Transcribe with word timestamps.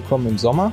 Willkommen 0.00 0.28
im 0.28 0.38
Sommer. 0.38 0.72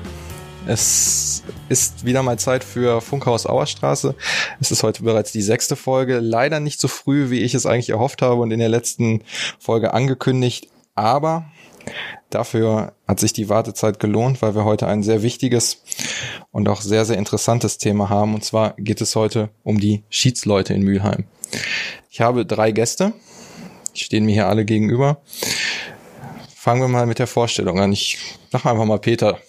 Es 0.68 1.43
ist 1.68 2.05
wieder 2.05 2.23
mal 2.23 2.39
Zeit 2.39 2.64
für 2.64 3.02
Funkhaus 3.02 3.46
Auerstraße. 3.46 4.16
Es 4.61 4.71
ist 4.71 4.84
heute 4.84 5.04
bereits 5.04 5.34
die 5.34 5.42
sechste 5.42 5.75
Folge. 5.75 6.20
Leider 6.20 6.61
nicht 6.61 6.80
so 6.80 6.88
früh, 6.88 7.29
wie 7.29 7.42
ich 7.42 7.54
es 7.54 7.66
eigentlich 7.66 7.89
erhofft 7.89 8.21
habe 8.21 8.42
und 8.42 8.52
in 8.52 8.60
der 8.60 8.70
letzten 8.70 9.24
Folge 9.60 9.93
angekündigt. 9.93 10.70
Aber 10.96 11.51
dafür 12.29 12.93
hat 13.06 13.20
sich 13.20 13.34
die 13.34 13.50
Wartezeit 13.50 14.00
gelohnt, 14.00 14.42
weil 14.42 14.56
wir 14.56 14.64
heute 14.64 14.87
ein 14.87 15.04
sehr 15.04 15.24
wichtiges 15.24 15.84
und 16.51 16.70
auch 16.70 16.79
sehr, 16.79 17.04
sehr 17.04 17.18
interessantes 17.18 17.78
Thema 17.78 18.09
haben. 18.09 18.34
Und 18.34 18.46
zwar 18.46 18.75
geht 18.78 19.01
es 19.01 19.14
heute 19.18 19.50
um 19.64 19.78
die 19.78 20.04
Schiedsleute 20.09 20.73
in 20.73 20.84
Mülheim. 20.84 21.25
Ich 22.09 22.21
habe 22.21 22.46
drei 22.46 22.71
Gäste. 22.71 23.12
Die 23.93 24.04
stehen 24.04 24.25
mir 24.25 24.34
hier 24.34 24.48
alle 24.48 24.64
gegenüber. 24.64 25.21
Fangen 26.68 26.82
wir 26.82 26.89
mal 26.89 27.06
mit 27.06 27.18
der 27.18 27.28
Vorstellung 27.28 27.80
an. 27.80 27.94
Ich 27.94 28.18
sag 28.52 28.66
einfach 28.66 28.84
mal 28.84 29.00
Peter. 29.00 29.39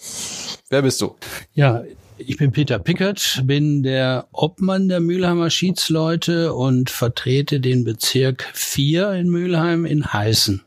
Wer 0.69 0.83
bist 0.83 1.01
du? 1.01 1.17
Ja, 1.51 1.83
ich 2.17 2.37
bin 2.37 2.53
Peter 2.53 2.79
Pickert, 2.79 3.41
bin 3.43 3.83
der 3.83 4.29
Obmann 4.31 4.87
der 4.87 5.01
Mülheimer 5.01 5.49
Schiedsleute 5.49 6.53
und 6.53 6.89
vertrete 6.89 7.59
den 7.59 7.83
Bezirk 7.83 8.49
4 8.53 9.11
in 9.15 9.27
Mülheim 9.27 9.85
in 9.85 10.13
Heißen. 10.13 10.63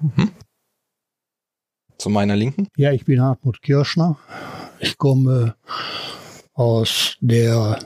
Mhm. 0.00 0.32
Zu 1.98 2.10
meiner 2.10 2.34
Linken? 2.34 2.66
Ja, 2.76 2.90
ich 2.90 3.04
bin 3.04 3.22
Hartmut 3.22 3.62
Kirschner. 3.62 4.18
Ich 4.80 4.98
komme 4.98 5.54
aus 6.52 7.16
der 7.20 7.78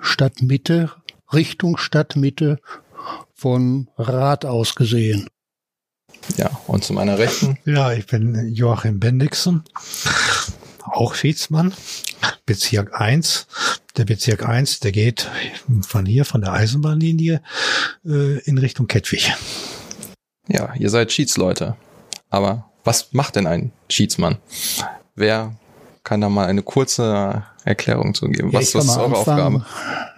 Stadtmitte, 0.00 0.90
Richtung 1.32 1.76
Stadtmitte 1.76 2.58
von 3.32 3.90
Rad 3.96 4.44
aus 4.44 4.74
gesehen. 4.74 5.28
Ja, 6.36 6.50
und 6.66 6.84
zu 6.84 6.92
meiner 6.92 7.18
Rechten? 7.18 7.58
Ja, 7.64 7.92
ich 7.92 8.06
bin 8.06 8.52
Joachim 8.54 8.98
Bendixen 9.00 9.64
auch 10.94 11.14
Schiedsmann. 11.14 11.74
Bezirk 12.46 13.00
1. 13.00 13.46
Der 13.96 14.04
Bezirk 14.04 14.46
1, 14.46 14.80
der 14.80 14.92
geht 14.92 15.30
von 15.82 16.06
hier, 16.06 16.24
von 16.24 16.40
der 16.40 16.52
Eisenbahnlinie, 16.52 17.42
äh, 18.04 18.38
in 18.40 18.58
Richtung 18.58 18.86
Kettwig. 18.86 19.32
Ja, 20.48 20.74
ihr 20.78 20.90
seid 20.90 21.12
Schiedsleute. 21.12 21.76
Aber 22.30 22.70
was 22.82 23.12
macht 23.12 23.36
denn 23.36 23.46
ein 23.46 23.72
Schiedsmann? 23.88 24.38
Wer 25.14 25.54
kann 26.02 26.20
da 26.20 26.28
mal 26.28 26.46
eine 26.46 26.62
kurze 26.62 27.44
Erklärung 27.64 28.14
zu 28.14 28.28
geben? 28.28 28.50
Ja, 28.50 28.58
was, 28.58 28.74
was 28.74 28.84
ist 28.84 28.96
eure 28.96 29.18
anfangen, 29.18 29.56
Aufgabe? 29.56 29.66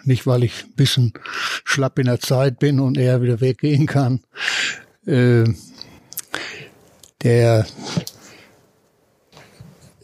Nicht, 0.05 0.27
weil 0.27 0.45
ich 0.45 0.65
ein 0.65 0.73
bisschen 0.73 1.13
schlapp 1.65 1.99
in 1.99 2.07
der 2.07 2.21
Zeit 2.21 2.59
bin 2.59 2.81
und 2.81 2.97
eher 2.97 3.23
wieder 3.23 3.41
weggehen 3.41 3.87
kann. 3.87 4.23
Äh, 5.07 5.45
der 7.27 7.67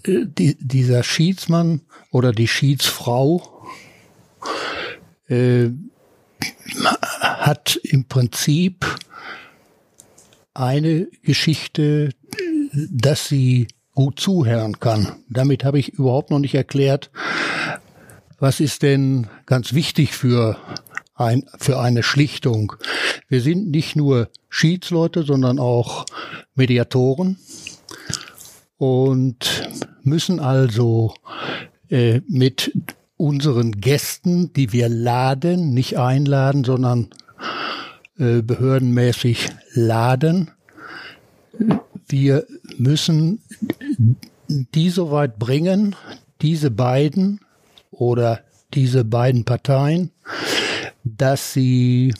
äh, 0.04 0.26
die, 0.26 0.56
dieser 0.58 1.04
Schiedsmann 1.04 1.82
oder 2.10 2.32
die 2.32 2.48
Schiedsfrau 2.48 3.64
äh, 5.28 5.68
hat 7.20 7.78
im 7.84 8.06
Prinzip 8.06 8.84
eine 10.52 11.06
Geschichte, 11.22 12.10
dass 12.90 13.28
sie 13.28 13.68
gut 13.94 14.18
zuhören 14.18 14.80
kann. 14.80 15.22
Damit 15.28 15.64
habe 15.64 15.78
ich 15.78 15.90
überhaupt 15.90 16.30
noch 16.30 16.40
nicht 16.40 16.56
erklärt, 16.56 17.11
was 18.40 18.58
ist 18.58 18.82
denn 18.82 19.28
ganz 19.46 19.74
wichtig 19.74 20.12
für 20.12 20.56
ein, 21.22 21.44
für 21.58 21.78
eine 21.78 22.02
Schlichtung. 22.02 22.74
Wir 23.28 23.40
sind 23.40 23.70
nicht 23.70 23.96
nur 23.96 24.28
Schiedsleute, 24.48 25.22
sondern 25.22 25.58
auch 25.58 26.05
Mediatoren 26.55 27.38
und 28.77 29.70
müssen 30.02 30.40
also 30.40 31.14
äh, 31.88 32.20
mit 32.28 32.72
unseren 33.16 33.72
Gästen, 33.72 34.52
die 34.52 34.72
wir 34.72 34.88
laden, 34.88 35.72
nicht 35.72 35.98
einladen, 35.98 36.64
sondern 36.64 37.08
äh, 38.18 38.42
behördenmäßig 38.42 39.48
laden. 39.74 40.50
Wir 42.08 42.46
müssen 42.78 43.42
die 44.48 44.90
so 44.90 45.11
weit 45.11 45.38
bringen, 45.38 45.94
diese 46.40 46.70
beiden 46.70 47.40
oder 47.90 48.40
diese 48.74 49.05
beiden 49.05 49.44
Parteien, 49.44 50.11
dass 51.05 51.52
sie 51.52 52.14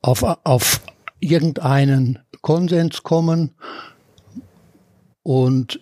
auf, 0.00 0.22
auf 0.22 0.80
irgendeinen 1.20 2.18
Konsens 2.40 3.02
kommen 3.02 3.54
und 5.22 5.80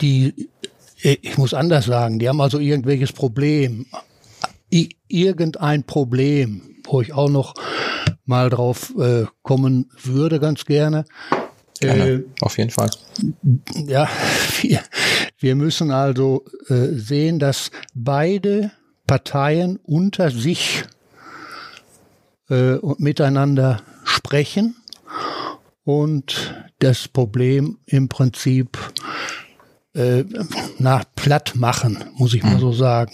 die, 0.00 0.48
ich 1.02 1.36
muss 1.36 1.52
anders 1.52 1.86
sagen, 1.86 2.18
die 2.18 2.28
haben 2.28 2.40
also 2.40 2.58
irgendwelches 2.58 3.12
Problem, 3.12 3.86
irgendein 5.08 5.84
Problem, 5.84 6.62
wo 6.84 7.02
ich 7.02 7.12
auch 7.12 7.28
noch 7.28 7.54
mal 8.24 8.50
drauf 8.50 8.92
äh, 8.98 9.26
kommen 9.42 9.90
würde, 10.02 10.40
ganz 10.40 10.64
gerne. 10.64 11.04
gerne 11.78 12.04
äh, 12.08 12.24
auf 12.40 12.56
jeden 12.56 12.70
Fall. 12.70 12.90
Ja, 13.86 14.08
wir, 14.62 14.80
wir 15.44 15.56
müssen 15.56 15.90
also 15.90 16.46
äh, 16.68 16.86
sehen, 16.94 17.38
dass 17.38 17.70
beide 17.92 18.70
Parteien 19.06 19.78
unter 19.84 20.30
sich 20.30 20.84
äh, 22.48 22.76
miteinander 22.96 23.82
sprechen 24.04 24.74
und 25.84 26.54
das 26.78 27.08
Problem 27.08 27.76
im 27.84 28.08
Prinzip 28.08 28.78
äh, 29.92 30.24
nach 30.78 31.04
platt 31.14 31.52
machen, 31.56 32.02
muss 32.14 32.32
ich 32.32 32.42
mal 32.42 32.58
so 32.58 32.72
sagen. 32.72 33.12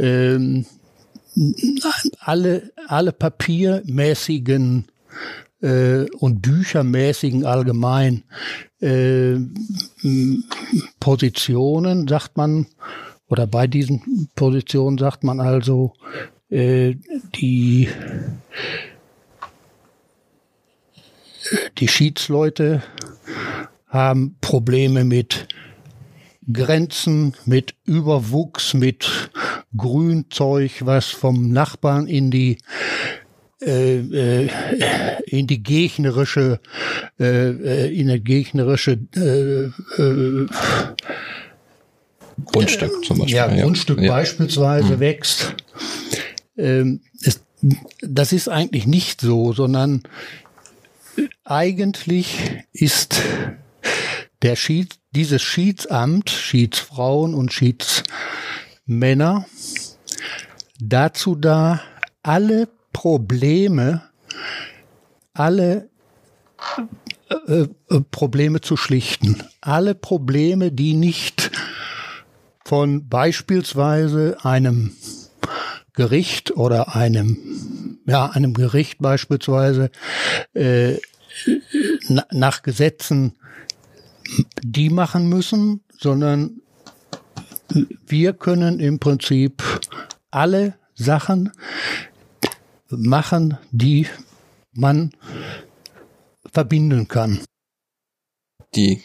Ähm, 0.00 0.66
alle, 2.18 2.72
alle 2.88 3.12
papiermäßigen 3.12 4.88
äh, 5.62 6.06
und 6.18 6.42
büchermäßigen 6.42 7.46
allgemein 7.46 8.24
äh, 8.80 9.36
Positionen, 11.00 12.06
sagt 12.08 12.36
man, 12.36 12.66
oder 13.28 13.46
bei 13.46 13.66
diesen 13.66 14.28
Positionen 14.34 14.98
sagt 14.98 15.24
man 15.24 15.40
also, 15.40 15.94
äh, 16.50 16.96
die 17.34 17.88
die 21.78 21.88
Schiedsleute 21.88 22.82
haben 23.88 24.36
Probleme 24.40 25.04
mit 25.04 25.48
Grenzen, 26.52 27.34
mit 27.46 27.74
Überwuchs, 27.84 28.74
mit 28.74 29.30
Grünzeug, 29.76 30.84
was 30.84 31.06
vom 31.08 31.50
Nachbarn 31.50 32.06
in 32.06 32.30
die 32.30 32.58
äh, 33.64 33.98
äh, 33.98 34.48
in 35.26 35.46
die 35.46 35.62
gegnerische 35.62 36.60
äh, 37.18 37.50
äh 37.50 37.94
in 37.94 38.08
die 38.08 38.20
gegnerische 38.20 38.98
äh, 39.14 40.02
äh, 40.02 40.46
Grundstück 42.46 43.04
zum 43.04 43.18
Beispiel. 43.18 43.36
Ja, 43.36 43.46
Grundstück 43.46 44.00
ja. 44.00 44.12
beispielsweise 44.12 44.96
mhm. 44.96 45.00
wächst. 45.00 45.54
Ähm, 46.56 47.00
es, 47.22 47.40
das 48.00 48.32
ist 48.32 48.48
eigentlich 48.48 48.86
nicht 48.86 49.20
so, 49.20 49.52
sondern 49.52 50.02
eigentlich 51.44 52.38
ist 52.72 53.22
der 54.42 54.56
Schied, 54.56 54.96
dieses 55.12 55.42
Schiedsamt, 55.42 56.30
Schiedsfrauen 56.30 57.34
und 57.34 57.52
Schiedsmänner, 57.52 59.46
dazu 60.80 61.36
da, 61.36 61.80
alle 62.22 62.68
Probleme, 62.92 64.02
alle 65.34 65.88
äh, 67.48 67.66
äh, 67.88 68.00
Probleme 68.10 68.60
zu 68.60 68.76
schlichten. 68.76 69.42
Alle 69.60 69.94
Probleme, 69.94 70.72
die 70.72 70.94
nicht 70.94 71.50
von 72.64 73.08
beispielsweise 73.08 74.36
einem 74.42 74.94
Gericht 75.94 76.56
oder 76.56 76.94
einem, 76.94 77.98
ja, 78.06 78.26
einem 78.26 78.54
Gericht 78.54 78.98
beispielsweise 79.00 79.90
äh, 80.54 80.96
nach 82.30 82.62
Gesetzen 82.62 83.34
die 84.62 84.90
machen 84.90 85.28
müssen, 85.28 85.82
sondern 85.98 86.62
wir 88.06 88.32
können 88.32 88.80
im 88.80 88.98
Prinzip 88.98 89.62
alle 90.30 90.74
Sachen 90.94 91.52
machen, 92.96 93.58
die 93.70 94.06
man 94.72 95.12
verbinden 96.52 97.08
kann. 97.08 97.40
Die 98.74 99.02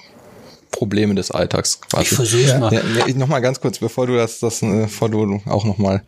Probleme 0.72 1.16
des 1.16 1.32
Alltags 1.32 1.82
quasi. 1.82 2.04
Ich 2.04 2.10
versuche 2.10 2.60
mal. 2.60 2.74
Ja, 2.74 3.08
ja, 3.08 3.14
noch 3.16 3.28
mal 3.28 3.40
ganz 3.40 3.60
kurz, 3.60 3.80
bevor 3.80 4.08
du 4.08 4.16
das, 4.16 4.40
das 4.40 4.62
äh, 4.62 4.84
bevor 4.84 5.10
du 5.10 5.42
auch 5.46 5.66
noch 5.66 5.78
mal 5.78 6.04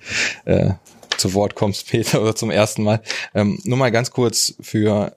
äh, 0.46 0.74
zu 1.18 1.34
Wort 1.34 1.56
kommst, 1.56 1.88
Peter, 1.90 2.22
oder 2.22 2.36
zum 2.36 2.52
ersten 2.52 2.84
Mal. 2.84 3.02
Ähm, 3.34 3.60
nur 3.64 3.78
mal 3.78 3.92
ganz 3.92 4.12
kurz 4.12 4.54
für 4.62 5.16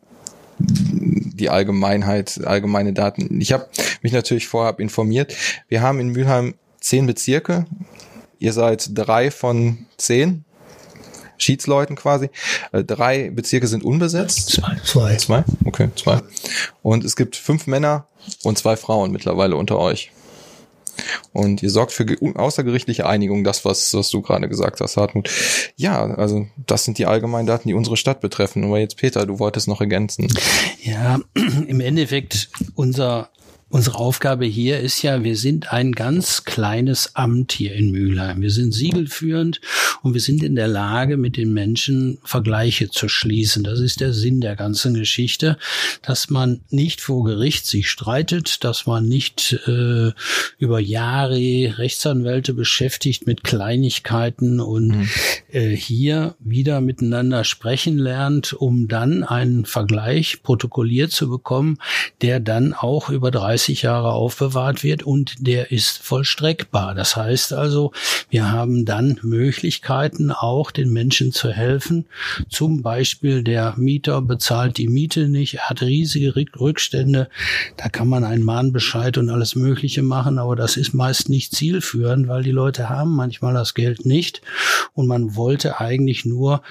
die 0.58 1.50
Allgemeinheit, 1.50 2.40
allgemeine 2.44 2.92
Daten. 2.92 3.40
Ich 3.40 3.52
habe 3.52 3.68
mich 4.02 4.12
natürlich 4.12 4.48
vorab 4.48 4.80
informiert. 4.80 5.34
Wir 5.68 5.82
haben 5.82 6.00
in 6.00 6.08
Mülheim 6.08 6.54
zehn 6.80 7.06
Bezirke. 7.06 7.66
Ihr 8.38 8.52
seid 8.52 8.90
drei 8.92 9.30
von 9.30 9.86
zehn. 9.96 10.44
Schiedsleuten 11.42 11.96
quasi. 11.96 12.30
Äh, 12.72 12.84
drei 12.84 13.30
Bezirke 13.30 13.66
sind 13.66 13.84
unbesetzt. 13.84 14.50
Zwei. 14.50 14.76
Zwei. 14.84 15.16
Zwei? 15.16 15.44
Okay, 15.64 15.88
zwei. 15.96 16.20
Und 16.82 17.04
es 17.04 17.16
gibt 17.16 17.36
fünf 17.36 17.66
Männer 17.66 18.06
und 18.42 18.58
zwei 18.58 18.76
Frauen 18.76 19.12
mittlerweile 19.12 19.56
unter 19.56 19.78
euch. 19.78 20.12
Und 21.32 21.62
ihr 21.62 21.70
sorgt 21.70 21.92
für 21.92 22.04
außergerichtliche 22.34 23.06
Einigung, 23.06 23.44
das, 23.44 23.64
was, 23.64 23.94
was 23.94 24.10
du 24.10 24.20
gerade 24.20 24.48
gesagt 24.48 24.80
hast, 24.80 24.96
Hartmut. 24.96 25.30
Ja, 25.76 26.02
also 26.02 26.46
das 26.66 26.84
sind 26.84 26.98
die 26.98 27.06
allgemeinen 27.06 27.46
Daten, 27.46 27.68
die 27.68 27.74
unsere 27.74 27.96
Stadt 27.96 28.20
betreffen. 28.20 28.64
Aber 28.64 28.78
jetzt, 28.78 28.96
Peter, 28.98 29.26
du 29.26 29.38
wolltest 29.38 29.68
noch 29.68 29.80
ergänzen. 29.80 30.28
Ja, 30.82 31.20
im 31.34 31.80
Endeffekt 31.80 32.50
unser 32.74 33.30
Unsere 33.72 33.96
Aufgabe 33.96 34.44
hier 34.44 34.80
ist 34.80 35.00
ja, 35.00 35.24
wir 35.24 35.34
sind 35.34 35.72
ein 35.72 35.92
ganz 35.92 36.44
kleines 36.44 37.16
Amt 37.16 37.52
hier 37.52 37.72
in 37.74 37.90
Mülheim. 37.90 38.42
Wir 38.42 38.50
sind 38.50 38.74
siegelführend 38.74 39.62
und 40.02 40.12
wir 40.12 40.20
sind 40.20 40.42
in 40.42 40.56
der 40.56 40.68
Lage, 40.68 41.16
mit 41.16 41.38
den 41.38 41.54
Menschen 41.54 42.18
Vergleiche 42.22 42.90
zu 42.90 43.08
schließen. 43.08 43.64
Das 43.64 43.80
ist 43.80 44.02
der 44.02 44.12
Sinn 44.12 44.42
der 44.42 44.56
ganzen 44.56 44.92
Geschichte, 44.92 45.56
dass 46.02 46.28
man 46.28 46.60
nicht 46.68 47.00
vor 47.00 47.24
Gericht 47.24 47.66
sich 47.66 47.88
streitet, 47.88 48.62
dass 48.62 48.84
man 48.84 49.08
nicht 49.08 49.58
äh, 49.66 50.12
über 50.58 50.78
Jahre 50.78 51.38
Rechtsanwälte 51.78 52.52
beschäftigt 52.52 53.26
mit 53.26 53.42
Kleinigkeiten 53.42 54.60
und 54.60 54.88
mhm. 54.88 55.08
äh, 55.50 55.70
hier 55.70 56.34
wieder 56.40 56.82
miteinander 56.82 57.42
sprechen 57.44 57.96
lernt, 57.96 58.52
um 58.52 58.86
dann 58.86 59.24
einen 59.24 59.64
Vergleich 59.64 60.42
protokolliert 60.42 61.10
zu 61.10 61.30
bekommen, 61.30 61.78
der 62.20 62.38
dann 62.38 62.74
auch 62.74 63.08
über 63.08 63.30
30 63.30 63.61
30 63.62 63.82
Jahre 63.82 64.12
aufbewahrt 64.12 64.82
wird 64.82 65.04
und 65.04 65.34
der 65.38 65.70
ist 65.70 65.98
vollstreckbar. 65.98 66.96
Das 66.96 67.14
heißt 67.14 67.52
also, 67.52 67.92
wir 68.28 68.50
haben 68.50 68.84
dann 68.84 69.20
Möglichkeiten, 69.22 70.32
auch 70.32 70.72
den 70.72 70.92
Menschen 70.92 71.30
zu 71.30 71.52
helfen. 71.52 72.06
Zum 72.50 72.82
Beispiel 72.82 73.44
der 73.44 73.74
Mieter 73.76 74.20
bezahlt 74.20 74.78
die 74.78 74.88
Miete 74.88 75.28
nicht, 75.28 75.60
hat 75.60 75.80
riesige 75.80 76.34
Rückstände. 76.34 77.28
Da 77.76 77.88
kann 77.88 78.08
man 78.08 78.24
einen 78.24 78.42
Mahnbescheid 78.42 79.16
und 79.16 79.30
alles 79.30 79.54
Mögliche 79.54 80.02
machen, 80.02 80.40
aber 80.40 80.56
das 80.56 80.76
ist 80.76 80.92
meist 80.92 81.28
nicht 81.28 81.54
zielführend, 81.54 82.26
weil 82.26 82.42
die 82.42 82.50
Leute 82.50 82.88
haben 82.88 83.14
manchmal 83.14 83.54
das 83.54 83.74
Geld 83.74 84.04
nicht 84.04 84.42
und 84.92 85.06
man 85.06 85.36
wollte 85.36 85.78
eigentlich 85.78 86.24
nur 86.24 86.62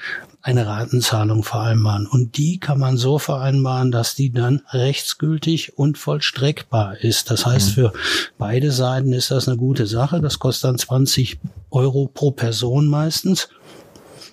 eine 0.42 0.66
Ratenzahlung 0.66 1.44
vereinbaren. 1.44 2.08
Und 2.08 2.38
die 2.38 2.60
kann 2.60 2.80
man 2.80 2.98
so 2.98 3.20
vereinbaren, 3.20 3.92
dass 3.92 4.16
die 4.16 4.32
dann 4.32 4.62
rechtsgültig 4.70 5.78
und 5.78 5.98
vollstreckbar 5.98 6.98
ist. 6.98 7.30
Das 7.30 7.46
heißt, 7.46 7.70
mhm. 7.70 7.74
für 7.74 7.94
beide 8.38 8.72
Seiten 8.72 9.14
ist 9.14 9.32
das 9.32 9.48
eine 9.48 9.58
gute 9.58 9.88
Sache. 9.88 10.20
Das 10.20 10.40
kostet 10.40 10.66
dann 10.66 10.78
20 10.78 11.40
Euro 11.70 12.10
pro 12.12 12.32
Person 12.32 12.88
meistens. 12.88 13.50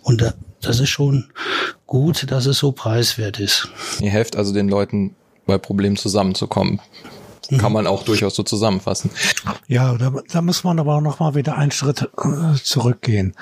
Und 0.03 0.35
das 0.61 0.81
ist 0.81 0.89
schon 0.89 1.31
gut, 1.87 2.31
dass 2.31 2.47
es 2.47 2.59
so 2.59 2.73
preiswert 2.73 3.39
ist. 3.39 3.69
Ihr 4.01 4.11
helft 4.11 4.37
also 4.37 4.53
den 4.53 4.69
Leuten 4.69 5.15
bei 5.47 5.59
Problemen 5.59 5.97
zusammenzukommen. 5.97 6.81
Kann 7.51 7.71
mhm. 7.71 7.73
man 7.73 7.87
auch 7.87 8.03
durchaus 8.03 8.35
so 8.35 8.43
zusammenfassen. 8.43 9.11
Ja, 9.69 9.97
da, 9.97 10.13
da 10.31 10.43
muss 10.43 10.65
man 10.65 10.79
aber 10.79 10.97
auch 10.97 11.01
noch 11.01 11.19
mal 11.19 11.35
wieder 11.35 11.57
einen 11.57 11.71
Schritt 11.71 12.03
äh, 12.03 12.55
zurückgehen. 12.63 13.35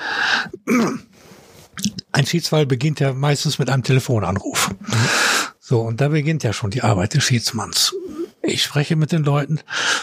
Ein 2.16 2.24
Schiedsfall 2.24 2.64
beginnt 2.64 2.98
ja 2.98 3.12
meistens 3.12 3.58
mit 3.58 3.68
einem 3.68 3.82
Telefonanruf. 3.82 4.70
So, 5.60 5.82
und 5.82 6.00
da 6.00 6.08
beginnt 6.08 6.44
ja 6.44 6.54
schon 6.54 6.70
die 6.70 6.82
Arbeit 6.82 7.12
des 7.12 7.24
Schiedsmanns. 7.24 7.94
Ich 8.40 8.62
spreche 8.62 8.96
mit 8.96 9.12
den 9.12 9.22
Leuten 9.22 9.60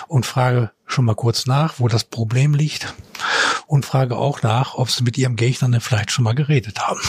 und 0.07 0.27
frage 0.27 0.69
schon 0.85 1.05
mal 1.05 1.15
kurz 1.15 1.47
nach, 1.47 1.79
wo 1.79 1.87
das 1.87 2.03
Problem 2.03 2.53
liegt 2.53 2.93
und 3.65 3.87
frage 3.87 4.15
auch 4.15 4.43
nach, 4.43 4.75
ob 4.75 4.91
sie 4.91 5.01
mit 5.01 5.17
ihrem 5.17 5.35
Gegner 5.35 5.69
denn 5.69 5.81
vielleicht 5.81 6.11
schon 6.11 6.23
mal 6.23 6.35
geredet 6.35 6.81
haben. 6.81 7.01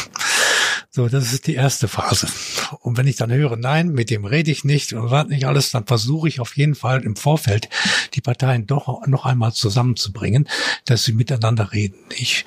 So, 0.96 1.08
das 1.08 1.32
ist 1.32 1.49
die 1.49 1.56
erste 1.56 1.88
Phase. 1.88 2.29
Und 2.79 2.96
wenn 2.96 3.08
ich 3.08 3.17
dann 3.17 3.32
höre, 3.32 3.56
nein, 3.56 3.88
mit 3.88 4.11
dem 4.11 4.25
rede 4.25 4.52
ich 4.52 4.62
nicht 4.62 4.93
und 4.93 5.11
was 5.11 5.26
nicht 5.26 5.44
alles, 5.44 5.73
dann 5.73 5.87
versuche 5.87 6.29
ich 6.29 6.38
auf 6.38 6.56
jeden 6.56 6.76
Fall 6.76 7.02
im 7.02 7.17
Vorfeld 7.17 7.69
die 8.14 8.20
Parteien 8.20 8.69
doch 8.69 9.05
noch 9.08 9.26
einmal 9.26 9.52
zusammenzubringen, 9.52 10.49
dass 10.85 11.02
sie 11.02 11.12
miteinander 11.12 11.73
reden. 11.73 11.96
Ich, 12.17 12.44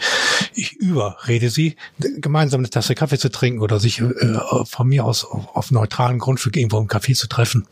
ich 0.53 0.77
überrede 0.77 1.49
sie, 1.49 1.75
gemeinsam 1.99 2.61
eine 2.61 2.69
Tasse 2.69 2.95
Kaffee 2.95 3.17
zu 3.17 3.29
trinken 3.29 3.59
oder 3.59 3.81
sich 3.81 3.99
äh, 3.99 4.39
von 4.63 4.88
mir 4.88 5.03
aus 5.03 5.25
auf, 5.25 5.53
auf 5.53 5.71
neutralen 5.71 6.17
Grundstück 6.17 6.55
irgendwo 6.55 6.79
im 6.79 6.88
Café 6.88 7.15
zu 7.15 7.27
treffen, 7.27 7.67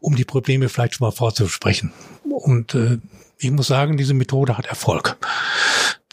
um 0.00 0.16
die 0.16 0.24
Probleme 0.24 0.68
vielleicht 0.68 0.96
schon 0.96 1.06
mal 1.06 1.12
vorzusprechen. 1.12 1.92
Und 2.24 2.74
äh, 2.74 2.98
ich 3.40 3.50
muss 3.50 3.66
sagen, 3.66 3.96
diese 3.96 4.14
Methode 4.14 4.56
hat 4.58 4.66
Erfolg. 4.66 5.16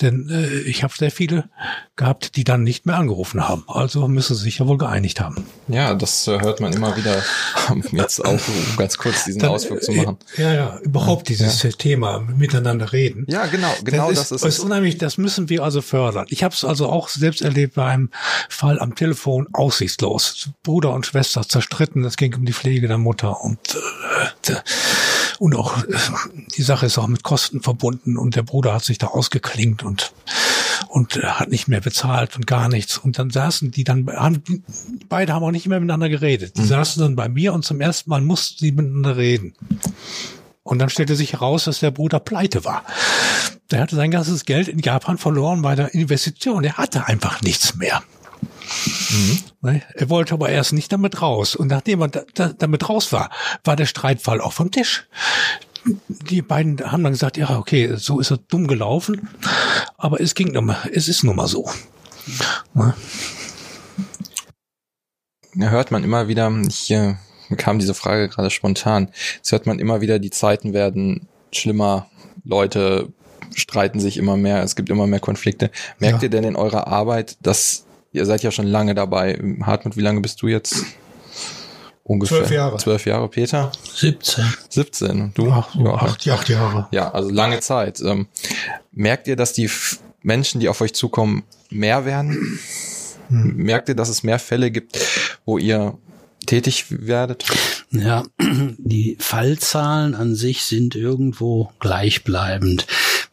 Denn 0.02 0.30
äh, 0.30 0.60
ich 0.60 0.84
habe 0.84 0.94
sehr 0.96 1.10
viele 1.10 1.50
gehabt, 1.96 2.36
die 2.36 2.44
dann 2.44 2.62
nicht 2.64 2.86
mehr 2.86 2.98
angerufen 2.98 3.50
haben. 3.50 3.64
Also 3.68 4.08
müssen 4.08 4.36
sie 4.36 4.44
sich 4.44 4.60
ja 4.60 4.68
wohl 4.68 4.78
geeinigt 4.78 5.20
haben. 5.20 5.44
Ja, 5.68 5.96
das 5.96 6.28
äh, 6.28 6.40
hört 6.40 6.60
man 6.60 6.72
immer 6.72 6.96
wieder. 6.96 7.24
Jetzt 7.92 8.24
auch 8.24 8.32
um 8.32 8.78
ganz 8.78 9.00
kurz 9.00 9.26
diesen 9.26 9.42
dann, 9.42 9.50
Ausflug 9.50 9.82
zu 9.82 9.92
machen. 9.94 10.18
Ja, 10.38 10.54
ja, 10.54 10.80
überhaupt 10.84 11.30
dieses 11.30 11.64
ja. 11.64 11.72
Thema 11.72 12.20
miteinander 12.20 12.94
reden. 12.94 13.26
Ja, 13.28 13.48
genau, 13.48 13.74
genau 13.84 14.10
das, 14.12 14.20
ist, 14.20 14.32
das 14.34 14.44
ist, 14.44 14.58
ist 14.60 14.60
unheimlich. 14.60 15.00
Das 15.00 15.18
müssen 15.18 15.50
wir 15.50 15.64
also 15.64 15.82
fördern. 15.82 16.28
Ich 16.30 16.44
habe 16.44 16.54
es 16.54 16.64
also 16.64 16.88
auch 16.90 17.10
selbst 17.10 17.42
erlebt 17.42 17.74
bei 17.74 17.86
einem 17.86 18.12
Fall 18.50 18.80
am 18.80 18.94
Telefon 18.94 19.48
aussichtslos. 19.54 20.50
Bruder 20.62 20.94
und 20.94 21.08
Schwester 21.08 21.42
zerstritten. 21.42 22.06
Es 22.06 22.18
ging 22.18 22.36
um 22.36 22.46
die 22.46 22.54
Pflege 22.54 22.88
der 22.88 23.00
Mutter 23.00 23.42
und 23.42 23.60
äh, 24.48 24.54
und 25.40 25.56
auch 25.56 25.84
äh, 25.84 25.96
die 26.56 26.64
Sache 26.64 26.86
ist 26.86 26.98
auch 26.98 27.08
mit 27.08 27.24
Kosten 27.24 27.62
verbunden 27.62 28.18
und 28.18 28.36
der 28.36 28.44
Bruder 28.44 28.74
hat 28.74 28.84
sich 28.84 28.98
da 28.98 29.08
ausgeklingt 29.08 29.84
und 29.84 30.14
und 30.90 31.16
hat 31.22 31.50
nicht 31.50 31.68
mehr 31.68 31.82
bezahlt 31.82 32.36
und 32.36 32.48
gar 32.48 32.70
nichts. 32.70 32.98
Und 32.98 33.20
dann 33.20 33.30
saßen 33.30 33.72
die 33.72 33.84
dann, 33.84 34.08
haben, 34.08 34.64
beide 35.10 35.34
haben 35.34 35.44
auch 35.44 35.52
nicht 35.52 35.68
mehr 35.68 35.80
miteinander 35.80 36.10
geredet. 36.10 36.58
Die 36.58 36.62
mhm. 36.62 36.68
saßen 36.68 37.02
dann 37.02 37.16
bei 37.16 37.30
mir 37.30 37.54
und 37.54 37.66
zum 37.66 37.82
ersten 37.82 38.10
Mal 38.10 38.22
mussten 38.22 38.60
sie 38.60 38.72
miteinander 38.72 39.18
reden. 39.18 39.54
Und 40.64 40.80
dann 40.80 40.90
stellte 40.90 41.16
sich 41.16 41.34
heraus, 41.34 41.66
dass 41.66 41.80
der 41.80 41.92
Bruder 41.92 42.20
pleite 42.20 42.66
war. 42.66 42.84
Der 43.72 43.82
hatte 43.82 43.96
sein 43.96 44.12
ganzes 44.12 44.46
Geld 44.46 44.68
in 44.68 44.80
Japan 44.80 45.18
verloren 45.18 45.62
bei 45.62 45.76
der 45.76 45.94
Investition. 45.94 46.64
Er 46.64 46.78
hatte 46.78 47.06
einfach 47.08 47.42
nichts 47.42 47.76
mehr. 47.76 48.04
Mhm. 49.10 49.82
Er 49.94 50.10
wollte 50.10 50.34
aber 50.34 50.50
erst 50.50 50.74
nicht 50.74 50.92
damit 50.92 51.22
raus. 51.22 51.56
Und 51.56 51.68
nachdem 51.68 52.02
er 52.02 52.08
da, 52.10 52.22
da, 52.34 52.50
damit 52.50 52.90
raus 52.90 53.12
war, 53.12 53.30
war 53.64 53.76
der 53.76 53.86
Streitfall 53.86 54.42
auch 54.42 54.54
vom 54.54 54.72
Tisch. 54.72 55.08
Die 56.08 56.42
beiden 56.42 56.80
haben 56.92 57.04
dann 57.04 57.14
gesagt, 57.14 57.38
ja, 57.38 57.58
okay, 57.58 57.96
so 57.96 58.20
ist 58.20 58.32
er 58.32 58.38
dumm 58.38 58.68
gelaufen, 58.68 59.30
aber 59.98 60.20
es 60.20 60.36
ging 60.36 60.52
nun 60.52 60.66
mal, 60.66 60.78
es 60.92 61.08
ist 61.08 61.24
nun 61.24 61.38
mal 61.38 61.48
so. 61.48 61.70
Ne? 62.74 62.94
Ja, 65.56 65.70
hört 65.70 65.92
man 65.92 66.04
immer 66.04 66.28
wieder, 66.28 66.52
ich 66.68 66.92
äh, 66.92 67.16
kam 67.56 67.80
diese 67.80 67.94
Frage 67.94 68.28
gerade 68.28 68.50
spontan, 68.50 69.10
es 69.42 69.54
hört 69.54 69.66
man 69.66 69.80
immer 69.80 70.02
wieder, 70.02 70.20
die 70.20 70.30
Zeiten 70.30 70.74
werden 70.74 71.28
schlimmer, 71.54 72.08
Leute 72.44 73.14
streiten 73.56 74.00
sich 74.00 74.18
immer 74.18 74.38
mehr, 74.38 74.62
es 74.62 74.76
gibt 74.76 74.90
immer 74.90 75.08
mehr 75.08 75.20
Konflikte. 75.20 75.72
Merkt 76.00 76.22
ja. 76.22 76.24
ihr 76.24 76.30
denn 76.30 76.44
in 76.44 76.56
eurer 76.56 76.88
Arbeit, 76.88 77.38
dass 77.42 77.87
Ihr 78.12 78.26
seid 78.26 78.44
ja 78.44 78.52
schon 78.52 78.68
lange 78.68 78.96
dabei. 78.96 79.40
Hartmut, 79.62 79.98
wie 79.98 80.02
lange 80.02 80.22
bist 80.22 80.42
du 80.42 80.48
jetzt? 80.48 80.84
Ungefähr. 82.04 82.38
Zwölf 82.38 82.52
Jahre. 82.52 82.78
Zwölf 82.78 83.06
Jahre, 83.06 83.28
Peter? 83.28 83.72
17. 83.96 84.46
17. 84.70 85.32
Du? 85.34 85.52
Ach, 85.52 85.76
ja, 85.76 85.94
acht, 85.94 86.28
acht 86.30 86.50
Jahre. 86.50 86.88
Ja, 86.92 87.12
also 87.12 87.30
lange 87.30 87.60
Zeit. 87.60 88.00
Ähm, 88.00 88.28
merkt 88.94 89.28
ihr, 89.28 89.36
dass 89.36 89.52
die 89.52 89.70
Menschen, 90.22 90.62
die 90.62 90.70
auf 90.70 90.80
euch 90.80 90.94
zukommen, 90.94 91.44
mehr 91.70 92.06
werden? 92.06 92.60
Hm. 93.28 93.58
Merkt 93.58 93.90
ihr, 93.90 93.96
dass 93.96 94.08
es 94.08 94.24
mehr 94.24 94.40
Fälle 94.40 94.72
gibt, 94.72 94.98
wo 95.46 95.58
ihr 95.58 95.98
tätig 96.46 96.86
werdet? 96.90 97.46
Ja, 97.92 98.24
die 98.78 99.18
Fallzahlen 99.20 100.16
an 100.16 100.34
sich 100.34 100.64
sind 100.64 100.96
irgendwo 100.96 101.72
gleichbleibend. 101.80 102.88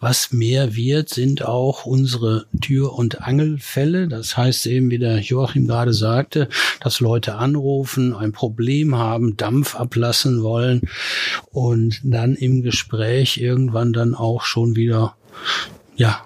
Was 0.07 0.33
mehr 0.35 0.77
wird, 0.77 1.09
sind 1.09 1.47
auch 1.47 1.87
unsere 1.87 2.45
Tür- 2.61 2.93
und 2.93 3.23
Angelfälle. 3.23 4.07
Das 4.07 4.37
heißt 4.37 4.67
eben, 4.67 4.91
wie 4.91 4.99
der 4.99 5.19
Joachim 5.21 5.67
gerade 5.67 5.95
sagte, 5.95 6.51
dass 6.81 7.01
Leute 7.01 7.37
anrufen, 7.37 8.15
ein 8.15 8.31
Problem 8.31 8.99
haben, 8.99 9.39
Dampf 9.39 9.75
ablassen 9.75 10.43
wollen 10.43 10.83
und 11.53 12.03
dann 12.05 12.35
im 12.35 12.63
Gespräch 12.63 13.39
irgendwann 13.39 13.95
dann 13.95 14.15
auch 14.15 14.43
schon 14.43 14.77
wieder, 14.77 15.17
ja, 15.97 16.21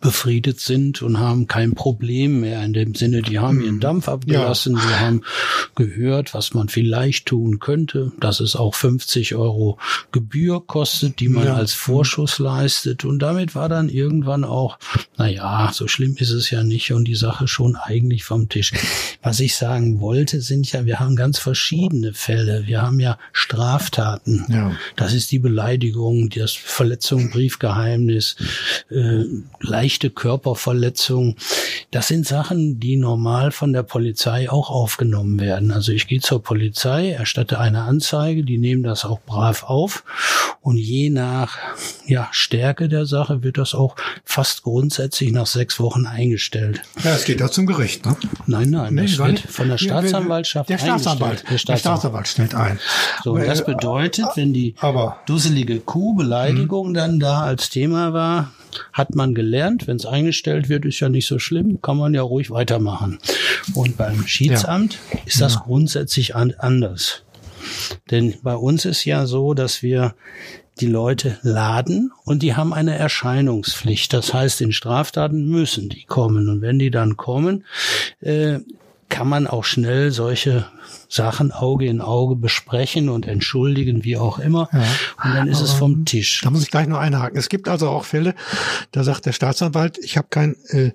befriedet 0.00 0.60
sind 0.60 1.02
und 1.02 1.18
haben 1.18 1.46
kein 1.46 1.74
Problem 1.74 2.40
mehr 2.40 2.64
in 2.64 2.72
dem 2.72 2.94
Sinne, 2.94 3.22
die 3.22 3.38
haben 3.38 3.60
ihren 3.60 3.80
Dampf 3.80 4.08
abgelassen, 4.08 4.76
ja. 4.76 4.82
die 4.82 4.94
haben 4.94 5.22
gehört, 5.74 6.34
was 6.34 6.54
man 6.54 6.68
vielleicht 6.68 7.26
tun 7.26 7.58
könnte, 7.58 8.12
dass 8.20 8.40
es 8.40 8.56
auch 8.56 8.74
50 8.74 9.34
Euro 9.34 9.78
Gebühr 10.12 10.64
kostet, 10.66 11.20
die 11.20 11.28
man 11.28 11.46
ja. 11.46 11.54
als 11.54 11.74
Vorschuss 11.74 12.38
leistet 12.38 13.04
und 13.04 13.18
damit 13.20 13.54
war 13.54 13.68
dann 13.68 13.88
irgendwann 13.88 14.44
auch, 14.44 14.78
na 15.16 15.28
ja, 15.28 15.70
so 15.72 15.88
schlimm 15.88 16.16
ist 16.18 16.30
es 16.30 16.50
ja 16.50 16.62
nicht 16.62 16.92
und 16.92 17.04
die 17.04 17.14
Sache 17.14 17.48
schon 17.48 17.76
eigentlich 17.76 18.24
vom 18.24 18.48
Tisch. 18.48 18.72
Was 19.22 19.40
ich 19.40 19.56
sagen 19.56 20.00
wollte, 20.00 20.40
sind 20.40 20.70
ja, 20.72 20.84
wir 20.86 21.00
haben 21.00 21.16
ganz 21.16 21.38
verschiedene 21.38 22.12
Fälle. 22.12 22.66
Wir 22.66 22.82
haben 22.82 23.00
ja 23.00 23.18
Straftaten. 23.32 24.44
Ja. 24.48 24.72
Das 24.96 25.12
ist 25.12 25.30
die 25.32 25.38
Beleidigung, 25.38 26.28
das 26.30 26.52
Verletzung, 26.52 27.30
Briefgeheimnis, 27.30 28.36
äh, 28.90 29.24
leichte 29.88 30.10
Körperverletzung. 30.10 31.36
Das 31.92 32.08
sind 32.08 32.26
Sachen, 32.26 32.78
die 32.78 32.96
normal 32.96 33.52
von 33.52 33.72
der 33.72 33.82
Polizei 33.82 34.50
auch 34.50 34.68
aufgenommen 34.68 35.40
werden. 35.40 35.72
Also 35.72 35.92
ich 35.92 36.06
gehe 36.06 36.20
zur 36.20 36.42
Polizei, 36.42 37.12
erstatte 37.12 37.58
eine 37.58 37.84
Anzeige, 37.84 38.44
die 38.44 38.58
nehmen 38.58 38.82
das 38.82 39.06
auch 39.06 39.20
brav 39.20 39.62
auf 39.62 40.04
und 40.60 40.76
je 40.76 41.08
nach 41.08 41.56
ja, 42.06 42.28
Stärke 42.32 42.90
der 42.90 43.06
Sache 43.06 43.42
wird 43.42 43.56
das 43.56 43.74
auch 43.74 43.96
fast 44.24 44.62
grundsätzlich 44.62 45.32
nach 45.32 45.46
sechs 45.46 45.80
Wochen 45.80 46.04
eingestellt. 46.04 46.82
Ja, 47.02 47.14
es 47.14 47.24
geht 47.24 47.40
ja 47.40 47.48
zum 47.48 47.64
Gericht, 47.64 48.04
ne? 48.04 48.14
Nein, 48.46 48.68
nein, 48.68 48.94
nee, 48.94 49.06
das 49.06 49.16
wird 49.16 49.40
von 49.40 49.68
der 49.68 49.78
Staatsanwaltschaft 49.78 50.68
der 50.68 50.76
Staatsanwalt, 50.76 51.44
der 51.50 51.56
Staatsanwalt, 51.56 51.68
der 51.68 51.78
Staatsanwalt 51.78 52.28
stellt 52.28 52.54
ein. 52.54 52.78
So, 53.24 53.32
und 53.32 53.46
das 53.46 53.64
bedeutet, 53.64 54.26
wenn 54.34 54.52
die 54.52 54.74
dusselige 55.24 55.80
Kuh 55.80 56.14
Beleidigung 56.14 56.92
dann 56.92 57.18
da 57.18 57.40
als 57.40 57.70
Thema 57.70 58.12
war, 58.12 58.52
hat 58.92 59.14
man 59.14 59.34
gelernt, 59.34 59.86
wenn 59.86 59.96
es 59.96 60.06
eingestellt 60.06 60.68
wird, 60.68 60.84
ist 60.84 61.00
ja 61.00 61.08
nicht 61.08 61.26
so 61.26 61.38
schlimm, 61.38 61.80
kann 61.80 61.96
man 61.96 62.14
ja 62.14 62.22
ruhig 62.22 62.50
weitermachen. 62.50 63.18
Und 63.74 63.96
beim 63.96 64.26
Schiedsamt 64.26 64.98
ja. 65.12 65.20
ist 65.26 65.40
das 65.40 65.54
ja. 65.54 65.60
grundsätzlich 65.64 66.34
an, 66.34 66.54
anders. 66.58 67.22
Denn 68.10 68.34
bei 68.42 68.54
uns 68.54 68.84
ist 68.84 69.04
ja 69.04 69.26
so, 69.26 69.54
dass 69.54 69.82
wir 69.82 70.14
die 70.80 70.86
Leute 70.86 71.38
laden 71.42 72.12
und 72.24 72.42
die 72.42 72.54
haben 72.54 72.72
eine 72.72 72.96
Erscheinungspflicht. 72.96 74.12
Das 74.12 74.32
heißt, 74.32 74.60
in 74.60 74.72
Straftaten 74.72 75.48
müssen 75.48 75.88
die 75.88 76.04
kommen. 76.04 76.48
Und 76.48 76.62
wenn 76.62 76.78
die 76.78 76.90
dann 76.90 77.16
kommen, 77.16 77.64
äh, 78.20 78.60
kann 79.08 79.28
man 79.28 79.46
auch 79.46 79.64
schnell 79.64 80.10
solche 80.10 80.66
Sachen 81.08 81.52
Auge 81.52 81.86
in 81.86 82.00
Auge 82.00 82.36
besprechen 82.36 83.08
und 83.08 83.26
entschuldigen, 83.26 84.04
wie 84.04 84.16
auch 84.16 84.38
immer. 84.38 84.68
Ja, 84.72 84.84
und 85.24 85.34
dann 85.34 85.48
ist 85.48 85.60
es 85.60 85.72
vom 85.72 86.04
Tisch. 86.04 86.40
Da 86.42 86.50
muss 86.50 86.62
ich 86.62 86.70
gleich 86.70 86.86
noch 86.86 86.98
einhaken. 86.98 87.38
Es 87.38 87.48
gibt 87.48 87.68
also 87.68 87.88
auch 87.88 88.04
Fälle, 88.04 88.34
da 88.92 89.04
sagt 89.04 89.26
der 89.26 89.32
Staatsanwalt, 89.32 89.98
ich 89.98 90.16
habe 90.16 90.28
kein, 90.30 90.56
äh, 90.68 90.92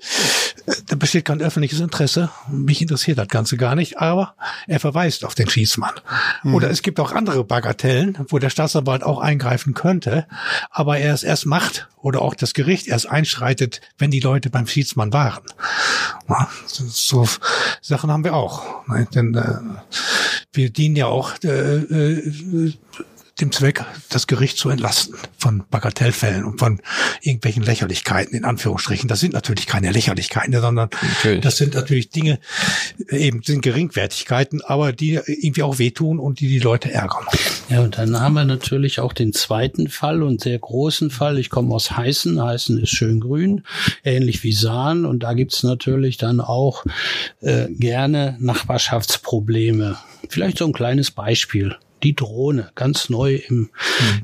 da 0.88 0.96
besteht 0.96 1.26
kein 1.26 1.42
öffentliches 1.42 1.80
Interesse. 1.80 2.30
Mich 2.50 2.82
interessiert 2.82 3.18
das 3.18 3.28
Ganze 3.28 3.58
gar 3.58 3.76
nicht, 3.76 4.00
aber 4.00 4.36
er 4.68 4.80
verweist 4.80 5.26
auf 5.26 5.36
den 5.36 5.50
Schießmann. 5.50 5.94
Mhm. 6.44 6.56
Oder 6.56 6.70
es 6.70 6.82
gibt 6.82 7.00
auch 7.00 7.12
andere 7.12 7.44
Bagatellen, 7.44 8.18
wo 8.30 8.40
der 8.40 8.50
Staatsanwalt 8.50 9.04
auch 9.04 9.20
eingreifen 9.20 9.74
könnte, 9.74 10.28
aber 10.70 10.98
er 10.98 11.14
es 11.14 11.24
erst 11.24 11.46
macht 11.46 11.88
oder 12.04 12.22
auch 12.22 12.36
das 12.36 12.54
Gericht 12.54 12.88
erst 12.88 13.10
einschreitet, 13.10 13.82
wenn 13.98 14.12
die 14.12 14.20
Leute 14.20 14.50
beim 14.50 14.68
Schiedsmann 14.68 15.14
waren. 15.14 15.44
So 16.58 17.28
Sachen 17.82 18.12
haben 18.12 18.24
wir 18.24 18.34
auch. 18.34 18.88
Ne? 18.88 19.08
Denn 19.14 19.34
äh, 19.36 19.56
wir 20.54 20.70
dienen 20.70 20.96
ja 20.96 21.08
auch 21.08 21.34
äh, 21.44 21.50
äh, 21.50 22.74
dem 23.44 23.52
Zweck, 23.52 23.84
das 24.10 24.28
Gericht 24.28 24.58
zu 24.58 24.70
entlasten 24.70 25.16
von 25.38 25.64
Bagatellfällen 25.70 26.46
und 26.46 26.60
von 26.60 26.82
irgendwelchen 27.22 27.64
Lächerlichkeiten 27.64 28.36
in 28.36 28.46
Anführungsstrichen. 28.46 29.10
Das 29.10 29.20
sind 29.20 29.34
natürlich 29.34 29.68
keine 29.68 29.92
Lächerlichkeiten, 29.92 30.54
sondern 30.54 30.90
natürlich. 31.02 31.42
das 31.42 31.58
sind 31.58 31.76
natürlich 31.76 32.10
Dinge, 32.10 32.40
eben 33.10 33.44
sind 33.44 33.62
Geringwertigkeiten, 33.62 34.62
aber 34.62 34.94
die 34.94 35.20
irgendwie 35.26 35.64
auch 35.64 35.78
wehtun 35.78 36.20
und 36.20 36.40
die 36.40 36.48
die 36.48 36.60
Leute 36.60 36.92
ärgern. 36.92 37.26
Ja, 37.70 37.82
und 37.82 37.98
dann 37.98 38.20
haben 38.20 38.34
wir 38.34 38.46
natürlich 38.46 39.00
auch 39.00 39.14
den 39.14 39.34
zweiten 39.34 39.90
Fall 39.90 40.24
und 40.24 40.42
sehr 40.42 40.60
großen 40.60 41.10
Fall. 41.10 41.38
Ich 41.38 41.50
komme 41.50 41.74
aus 41.76 41.92
Heißen. 41.92 42.42
Heißen 42.42 42.82
ist 42.82 42.92
schön 42.92 43.20
grün, 43.20 43.64
ähnlich 44.04 44.44
wie 44.44 44.54
Sahn. 44.54 45.06
Und 45.06 45.24
da 45.24 45.34
gibt's 45.34 45.64
natürlich 45.64 46.18
dann 46.18 46.40
auch 46.40 46.86
äh, 47.42 47.68
gerne 47.70 48.38
Nachbarschaftsprobleme. 48.40 49.98
Vielleicht 50.30 50.58
so 50.58 50.66
ein 50.66 50.74
kleines 50.74 51.12
Beispiel 51.12 51.76
die 52.04 52.16
Drohne, 52.16 52.70
ganz 52.76 53.10
neu 53.10 53.36
im, 53.48 53.58
mhm. 53.58 53.70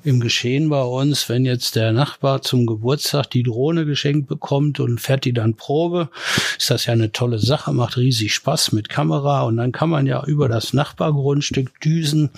im 0.03 0.19
Geschehen 0.19 0.69
bei 0.69 0.81
uns. 0.81 1.29
Wenn 1.29 1.45
jetzt 1.45 1.75
der 1.75 1.91
Nachbar 1.91 2.41
zum 2.41 2.65
Geburtstag 2.65 3.29
die 3.29 3.43
Drohne 3.43 3.85
geschenkt 3.85 4.27
bekommt 4.27 4.79
und 4.79 4.99
fährt 4.99 5.25
die 5.25 5.33
dann 5.33 5.55
Probe, 5.55 6.09
ist 6.57 6.69
das 6.69 6.85
ja 6.85 6.93
eine 6.93 7.11
tolle 7.11 7.39
Sache, 7.39 7.73
macht 7.73 7.97
riesig 7.97 8.33
Spaß 8.33 8.71
mit 8.71 8.89
Kamera 8.89 9.43
und 9.43 9.57
dann 9.57 9.71
kann 9.71 9.89
man 9.89 10.05
ja 10.05 10.23
über 10.25 10.49
das 10.49 10.73
Nachbargrundstück 10.73 11.79
düsen, 11.81 12.29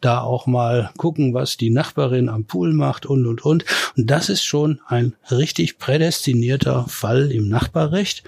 da 0.00 0.20
auch 0.20 0.46
mal 0.46 0.90
gucken, 0.96 1.34
was 1.34 1.56
die 1.56 1.70
Nachbarin 1.70 2.28
am 2.28 2.44
Pool 2.44 2.72
macht 2.72 3.06
und 3.06 3.26
und 3.26 3.44
und. 3.44 3.64
Und 3.96 4.10
das 4.10 4.28
ist 4.28 4.44
schon 4.44 4.80
ein 4.86 5.14
richtig 5.30 5.78
prädestinierter 5.78 6.86
Fall 6.88 7.30
im 7.30 7.48
Nachbarrecht, 7.48 8.24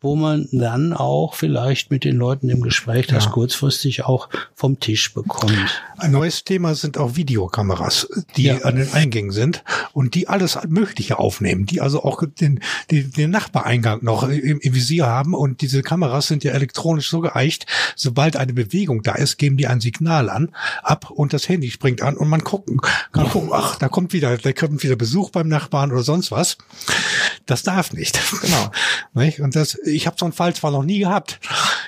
wo 0.00 0.16
man 0.16 0.48
dann 0.52 0.92
auch 0.92 1.34
vielleicht 1.34 1.90
mit 1.90 2.04
den 2.04 2.16
Leuten 2.16 2.48
im 2.48 2.62
Gespräch 2.62 3.06
das 3.06 3.26
ja. 3.26 3.30
kurzfristig 3.30 4.04
auch 4.04 4.28
vom 4.54 4.80
Tisch 4.80 5.12
bekommt. 5.14 5.82
Ein 5.98 6.15
neues 6.16 6.44
Thema 6.44 6.74
sind 6.74 6.98
auch 6.98 7.16
Videokameras, 7.16 8.08
die 8.36 8.44
ja. 8.44 8.58
an 8.62 8.76
den 8.76 8.92
Eingängen 8.92 9.30
sind 9.30 9.64
und 9.92 10.14
die 10.14 10.28
alles 10.28 10.58
Mögliche 10.68 11.18
aufnehmen, 11.18 11.66
die 11.66 11.80
also 11.80 12.02
auch 12.02 12.22
den, 12.26 12.60
den, 12.90 13.12
den 13.12 13.30
Nachbareingang 13.30 14.02
noch 14.02 14.28
im, 14.28 14.60
im 14.60 14.74
Visier 14.74 15.06
haben 15.06 15.34
und 15.34 15.60
diese 15.60 15.82
Kameras 15.82 16.26
sind 16.26 16.44
ja 16.44 16.52
elektronisch 16.52 17.08
so 17.08 17.20
geeicht, 17.20 17.66
sobald 17.94 18.36
eine 18.36 18.52
Bewegung 18.52 19.02
da 19.02 19.14
ist, 19.14 19.36
geben 19.36 19.56
die 19.56 19.66
ein 19.66 19.80
Signal 19.80 20.30
an, 20.30 20.50
ab 20.82 21.10
und 21.10 21.32
das 21.32 21.48
Handy 21.48 21.70
springt 21.70 22.02
an 22.02 22.16
und 22.16 22.28
man 22.28 22.44
gucken, 22.44 22.80
kann 23.12 23.28
gucken, 23.28 23.50
ach, 23.52 23.76
da 23.76 23.88
kommt 23.88 24.12
wieder, 24.12 24.36
da 24.38 24.52
kommt 24.52 24.82
wieder 24.82 24.96
Besuch 24.96 25.30
beim 25.30 25.48
Nachbarn 25.48 25.92
oder 25.92 26.02
sonst 26.02 26.30
was. 26.30 26.56
Das 27.46 27.62
darf 27.62 27.92
nicht. 27.92 28.18
Genau. 28.46 28.70
Und 29.42 29.56
das, 29.56 29.76
ich 29.86 30.06
habe 30.06 30.16
so 30.18 30.26
einen 30.26 30.32
Fall 30.32 30.54
zwar 30.54 30.70
noch 30.70 30.82
nie 30.82 30.98
gehabt. 30.98 31.40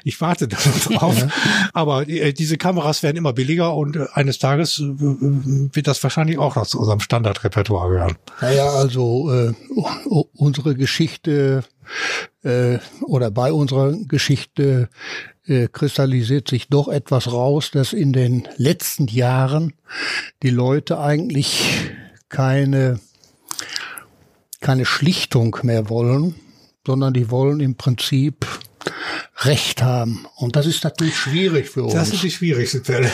Ich 0.03 0.21
warte 0.21 0.49
darauf. 0.49 1.27
Aber 1.73 2.09
äh, 2.09 2.33
diese 2.33 2.57
Kameras 2.57 3.03
werden 3.03 3.17
immer 3.17 3.33
billiger 3.33 3.75
und 3.75 3.97
äh, 3.97 4.07
eines 4.13 4.39
Tages 4.39 4.79
äh, 4.79 4.85
wird 4.89 5.87
das 5.87 6.03
wahrscheinlich 6.03 6.39
auch 6.39 6.57
noch 6.57 6.67
zu 6.67 6.79
unserem 6.79 7.01
Standardrepertoire 7.01 7.91
gehören. 7.91 8.17
Naja, 8.41 8.71
also 8.71 9.31
äh, 9.33 9.53
unsere 10.35 10.75
Geschichte 10.75 11.65
äh, 12.43 12.79
oder 13.03 13.31
bei 13.31 13.53
unserer 13.53 13.93
Geschichte 13.93 14.89
äh, 15.47 15.69
kristallisiert 15.69 16.49
sich 16.49 16.69
doch 16.69 16.89
etwas 16.89 17.31
raus, 17.31 17.71
dass 17.73 17.93
in 17.93 18.13
den 18.13 18.49
letzten 18.57 19.07
Jahren 19.07 19.75
die 20.43 20.51
Leute 20.51 20.99
eigentlich 20.99 21.91
keine 22.29 23.01
keine 24.61 24.85
Schlichtung 24.85 25.57
mehr 25.63 25.89
wollen, 25.89 26.35
sondern 26.87 27.15
die 27.15 27.31
wollen 27.31 27.61
im 27.61 27.77
Prinzip 27.77 28.47
Recht 29.41 29.83
haben. 29.83 30.27
Und 30.37 30.57
das 30.57 30.67
ist 30.67 30.83
natürlich 30.83 31.17
schwierig 31.17 31.69
für 31.69 31.85
uns. 31.85 31.95
Das 31.95 32.13
ist 32.13 32.23
die 32.23 32.31
schwierigste 32.31 32.83
Fälle. 32.83 33.11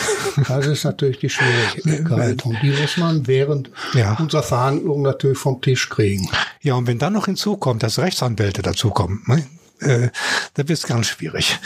Das 0.47 0.65
ist 0.65 0.83
natürlich 0.83 1.19
die 1.19 1.29
Schwierigkeit. 1.29 2.43
Und 2.45 2.57
die 2.63 2.71
muss 2.71 2.97
man 2.97 3.27
während 3.27 3.69
ja. 3.93 4.15
unserer 4.17 4.43
Verhandlungen 4.43 5.03
natürlich 5.03 5.37
vom 5.37 5.61
Tisch 5.61 5.89
kriegen. 5.89 6.29
Ja, 6.61 6.75
und 6.75 6.87
wenn 6.87 6.97
dann 6.97 7.13
noch 7.13 7.25
hinzukommt, 7.25 7.83
dass 7.83 7.99
Rechtsanwälte 7.99 8.61
dazukommen, 8.61 9.23
ne? 9.27 9.45
Äh, 9.79 10.09
da 10.53 10.67
wird 10.67 10.71
es 10.71 10.83
ganz 10.83 11.07
schwierig. 11.07 11.57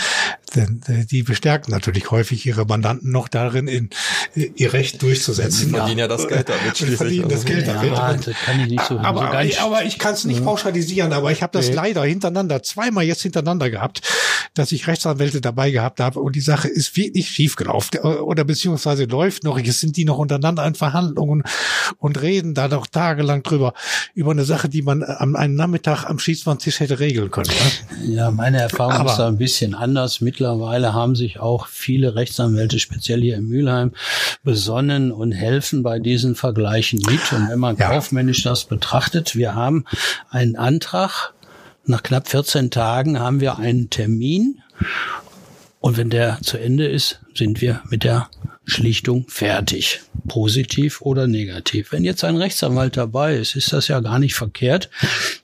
Denn 0.55 0.81
äh, 0.87 1.05
die 1.05 1.23
bestärken 1.23 1.71
natürlich 1.71 2.09
häufig 2.11 2.45
ihre 2.45 2.65
Mandanten 2.65 3.11
noch 3.11 3.27
darin, 3.27 3.67
in, 3.67 3.89
äh, 4.35 4.51
ihr 4.55 4.73
Recht 4.73 5.01
durchzusetzen. 5.01 5.67
Die 5.67 5.75
verdienen 5.75 5.99
ja, 5.99 6.07
das 6.07 6.27
Geld 6.27 6.49
damit 6.49 6.77
schließlich. 6.77 6.97
Verdienen 6.97 7.29
das 7.29 7.45
Geld 7.45 7.67
damit. 7.67 7.91
Ja, 7.91 8.13
das 8.13 8.35
kann 8.45 8.59
ich 8.59 8.67
nicht 8.67 8.85
so 8.85 8.99
aber, 8.99 9.43
so 9.51 9.59
aber 9.59 9.83
ich 9.83 9.99
kann 9.99 10.13
es 10.13 10.25
nicht 10.25 10.43
pauschalisieren, 10.43 11.13
aber 11.13 11.31
ich 11.31 11.43
habe 11.43 11.51
das 11.53 11.69
nee. 11.69 11.75
leider 11.75 12.03
hintereinander, 12.03 12.63
zweimal 12.63 13.03
jetzt 13.03 13.21
hintereinander 13.21 13.69
gehabt, 13.69 14.01
dass 14.53 14.71
ich 14.71 14.87
Rechtsanwälte 14.87 15.41
dabei 15.41 15.71
gehabt 15.71 15.99
habe 15.99 16.19
und 16.19 16.35
die 16.35 16.41
Sache 16.41 16.67
ist 16.67 16.95
wirklich 16.97 17.29
schief 17.29 17.55
gelaufen 17.55 17.97
oder 17.99 18.43
beziehungsweise 18.43 19.05
läuft 19.05 19.43
noch. 19.43 19.59
Jetzt 19.59 19.79
sind 19.79 19.97
die 19.97 20.05
noch 20.05 20.17
untereinander 20.17 20.65
in 20.65 20.75
Verhandlungen 20.75 21.43
und 21.97 22.21
reden 22.21 22.53
da 22.53 22.67
noch 22.67 22.87
tagelang 22.87 23.43
drüber, 23.43 23.73
über 24.13 24.31
eine 24.31 24.43
Sache, 24.43 24.69
die 24.69 24.81
man 24.81 25.03
am 25.03 25.35
einen 25.35 25.55
Nachmittag 25.55 26.05
am 26.05 26.19
Schießbandtisch 26.19 26.79
hätte 26.79 26.99
regeln 26.99 27.31
können. 27.31 27.49
Ne? 27.49 28.15
Ja, 28.15 28.31
meine 28.31 28.59
Erfahrung 28.61 28.93
aber, 28.93 29.11
ist 29.11 29.17
da 29.17 29.27
ein 29.27 29.37
bisschen 29.37 29.75
anders. 29.75 30.21
Mittlerweile 30.21 30.93
haben 30.93 31.15
sich 31.15 31.39
auch 31.39 31.67
viele 31.67 32.15
Rechtsanwälte, 32.15 32.79
speziell 32.79 33.21
hier 33.21 33.37
in 33.37 33.47
Mülheim, 33.47 33.91
besonnen 34.43 35.11
und 35.11 35.31
helfen 35.31 35.83
bei 35.83 35.99
diesen 35.99 36.35
Vergleichen 36.35 36.99
mit. 37.09 37.31
Und 37.33 37.49
wenn 37.49 37.59
man 37.59 37.77
ja. 37.77 37.89
kaufmännisch 37.89 38.43
das 38.43 38.65
betrachtet, 38.65 39.35
wir 39.35 39.55
haben 39.55 39.85
einen 40.29 40.55
Antrag 40.55 41.33
nach 41.85 42.03
knapp 42.03 42.27
14 42.27 42.71
Tagen 42.71 43.19
haben 43.19 43.39
wir 43.41 43.57
einen 43.57 43.89
Termin 43.89 44.61
und 45.79 45.97
wenn 45.97 46.09
der 46.09 46.39
zu 46.41 46.57
Ende 46.57 46.87
ist, 46.87 47.21
sind 47.33 47.61
wir 47.61 47.81
mit 47.89 48.03
der 48.03 48.29
Schlichtung 48.65 49.25
fertig. 49.29 50.01
Positiv 50.27 51.01
oder 51.01 51.25
negativ. 51.25 51.91
Wenn 51.91 52.03
jetzt 52.03 52.23
ein 52.23 52.35
Rechtsanwalt 52.35 52.97
dabei 52.97 53.37
ist, 53.37 53.55
ist 53.55 53.71
das 53.73 53.87
ja 53.87 53.99
gar 54.01 54.19
nicht 54.19 54.35
verkehrt. 54.35 54.89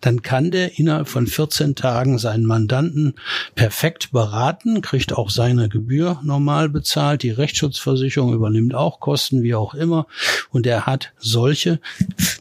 Dann 0.02 0.22
kann 0.22 0.52
der 0.52 0.78
innerhalb 0.78 1.08
von 1.08 1.26
14 1.26 1.76
Tagen 1.76 2.20
seinen 2.20 2.46
Mandanten 2.46 3.16
perfekt 3.56 4.12
beraten, 4.12 4.82
kriegt 4.82 5.14
auch 5.14 5.30
seine 5.30 5.70
Gebühr 5.70 6.20
normal 6.24 6.70
bezahlt. 6.70 7.24
Die 7.24 7.32
Rechtsschutzversicherung 7.32 8.34
übernimmt 8.34 8.76
auch 8.76 9.00
Kosten, 9.00 9.42
wie 9.42 9.56
auch 9.56 9.74
immer. 9.74 10.06
Und 10.52 10.68
er 10.68 10.86
hat 10.86 11.14
solche 11.18 11.80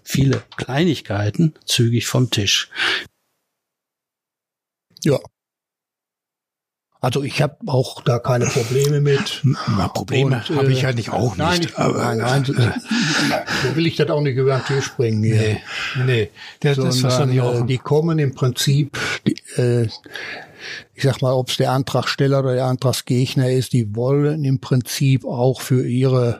viele 0.03 0.43
Kleinigkeiten 0.57 1.55
zügig 1.65 2.07
vom 2.07 2.31
Tisch. 2.31 2.69
Ja, 5.05 5.19
also 7.05 7.23
ich 7.23 7.43
habe 7.43 7.59
auch 7.67 8.01
da 8.01 8.19
keine 8.19 8.47
Probleme 8.47 9.03
mit. 9.03 9.43
Na, 9.43 9.89
Probleme 9.89 10.43
habe 10.49 10.73
ich 10.73 10.87
eigentlich 10.87 11.11
auch 11.11 11.37
nein, 11.37 11.59
nicht. 11.59 11.73
Ich, 11.73 11.77
nein, 11.77 12.17
nein, 12.17 12.45
so, 12.47 13.77
will 13.77 13.87
ich 13.87 13.97
das 13.97 14.09
auch 14.09 14.23
nicht 14.23 14.39
über 14.39 14.57
den 14.57 14.65
Tisch 14.65 14.91
bringen. 14.97 15.23
Hier. 15.23 15.37
Nee, 15.37 15.61
nee. 16.07 16.31
Das, 16.61 16.77
Sondern, 16.77 17.31
ist 17.31 17.41
auch. 17.41 17.61
äh, 17.61 17.67
die 17.67 17.77
kommen 17.77 18.19
im 18.19 18.35
Prinzip, 18.35 18.99
die, 19.27 19.37
äh, 19.61 19.87
ich 20.95 21.03
sag 21.03 21.21
mal, 21.21 21.35
ob 21.35 21.51
es 21.51 21.59
der 21.59 21.73
Antragsteller 21.73 22.39
oder 22.39 22.55
der 22.55 22.65
Antragsgegner 22.65 23.51
ist, 23.51 23.75
die 23.75 23.95
wollen 23.95 24.43
im 24.43 24.61
Prinzip 24.61 25.27
auch 25.27 25.61
für 25.61 25.87
ihre 25.87 26.39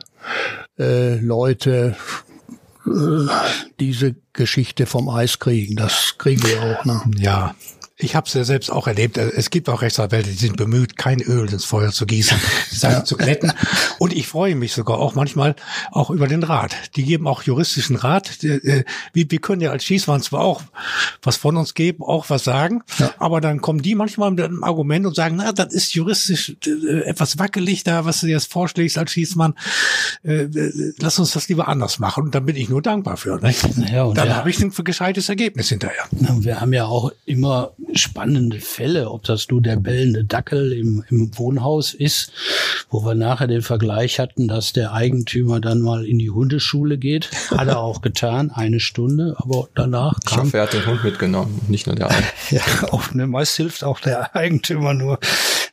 äh, 0.79 1.17
Leute 1.17 1.95
äh, 2.87 2.89
diese 3.79 4.15
Geschichte 4.33 4.87
vom 4.87 5.09
Eis 5.09 5.37
kriegen. 5.37 5.75
Das 5.75 6.15
kriegen 6.17 6.41
wir 6.41 6.59
auch. 6.59 6.85
Ne? 6.85 7.01
Ja, 7.19 7.53
ich 7.97 8.13
habe 8.13 8.27
es 8.27 8.33
ja 8.33 8.43
selbst 8.43 8.69
auch 8.69 8.87
erlebt. 8.87 9.17
Es 9.17 9.49
gibt 9.49 9.69
auch 9.69 9.81
Rechtsanwälte, 9.81 10.29
die 10.29 10.35
sind 10.35 10.57
bemüht, 10.57 10.97
kein 10.97 11.21
Öl 11.21 11.49
ins 11.49 11.63
Feuer 11.63 11.91
zu 11.91 12.05
gießen, 12.05 12.37
Sachen 12.69 12.93
ja. 12.93 13.05
zu 13.05 13.15
glätten. 13.15 13.53
Und 13.99 14.11
ich 14.11 14.27
freue 14.27 14.55
mich 14.55 14.73
sogar 14.73 14.99
auch 14.99 15.15
manchmal 15.15 15.55
auch 15.91 16.09
über 16.09 16.27
den 16.27 16.43
Rat. 16.43 16.75
Die 16.97 17.03
geben 17.03 17.25
auch 17.25 17.43
juristischen 17.43 17.95
Rat. 17.95 18.37
Wir, 18.41 18.83
wir 19.13 19.39
können 19.39 19.61
ja 19.61 19.71
als 19.71 19.85
Schießmann 19.85 20.21
zwar 20.21 20.41
auch 20.41 20.61
was 21.21 21.37
von 21.37 21.55
uns 21.55 21.73
geben, 21.73 22.03
auch 22.03 22.29
was 22.29 22.43
sagen, 22.43 22.83
ja. 22.99 23.13
aber 23.17 23.39
dann 23.39 23.61
kommen 23.61 23.81
die 23.81 23.95
manchmal 23.95 24.31
mit 24.31 24.41
einem 24.43 24.65
Argument 24.65 25.05
und 25.05 25.15
sagen, 25.15 25.37
na, 25.37 25.53
das 25.53 25.73
ist 25.73 25.93
juristisch 25.93 26.57
äh, 26.65 26.99
etwas 27.05 27.39
wackelig 27.39 27.85
da, 27.85 28.03
was 28.03 28.19
du 28.19 28.27
jetzt 28.27 28.51
vorschlägst 28.51 28.97
als 28.97 29.11
Schießmann. 29.11 29.53
Äh, 30.23 30.47
lass 30.99 31.17
uns 31.17 31.31
das 31.31 31.47
lieber 31.47 31.69
anders 31.69 31.99
machen. 31.99 32.25
Und 32.25 32.35
dann 32.35 32.45
bin 32.45 32.57
ich 32.57 32.67
nur 32.67 32.81
dankbar 32.81 33.15
für. 33.15 33.39
Ne? 33.39 33.55
Ja, 33.89 34.11
dann 34.11 34.27
ja. 34.27 34.35
habe 34.35 34.49
ich 34.49 34.61
ein 34.61 34.73
gescheites 34.83 35.29
Ergebnis 35.29 35.69
hinterher. 35.69 36.03
Wir 36.11 36.59
haben 36.59 36.73
ja 36.73 36.85
auch 36.85 37.11
immer 37.25 37.71
spannende 37.93 38.59
Fälle, 38.59 39.11
ob 39.11 39.23
das 39.23 39.49
nur 39.49 39.61
der 39.61 39.75
bellende 39.77 40.23
Dackel 40.23 40.73
im, 40.73 41.03
im 41.09 41.37
Wohnhaus 41.37 41.93
ist, 41.93 42.31
wo 42.89 43.05
wir 43.05 43.15
nachher 43.15 43.47
den 43.47 43.61
Vergleich 43.61 44.19
hatten, 44.19 44.47
dass 44.47 44.73
der 44.73 44.93
Eigentümer 44.93 45.59
dann 45.59 45.81
mal 45.81 46.05
in 46.05 46.19
die 46.19 46.29
Hundeschule 46.29 46.97
geht. 46.97 47.29
Hat 47.51 47.67
er 47.67 47.79
auch 47.79 48.01
getan, 48.01 48.51
eine 48.51 48.79
Stunde, 48.79 49.35
aber 49.37 49.67
danach 49.75 50.19
kam... 50.25 50.39
Ich 50.39 50.45
hoffe, 50.45 50.57
er 50.57 50.63
hat 50.63 50.73
den 50.73 50.85
Hund 50.85 51.03
mitgenommen, 51.03 51.61
nicht 51.67 51.87
nur 51.87 51.95
der 51.95 52.09
Eigentümer. 52.11 52.31
ja, 52.51 52.89
auch, 52.91 53.13
ne, 53.13 53.27
meist 53.27 53.55
hilft 53.55 53.83
auch 53.83 53.99
der 53.99 54.35
Eigentümer 54.35 54.93
nur. 54.93 55.19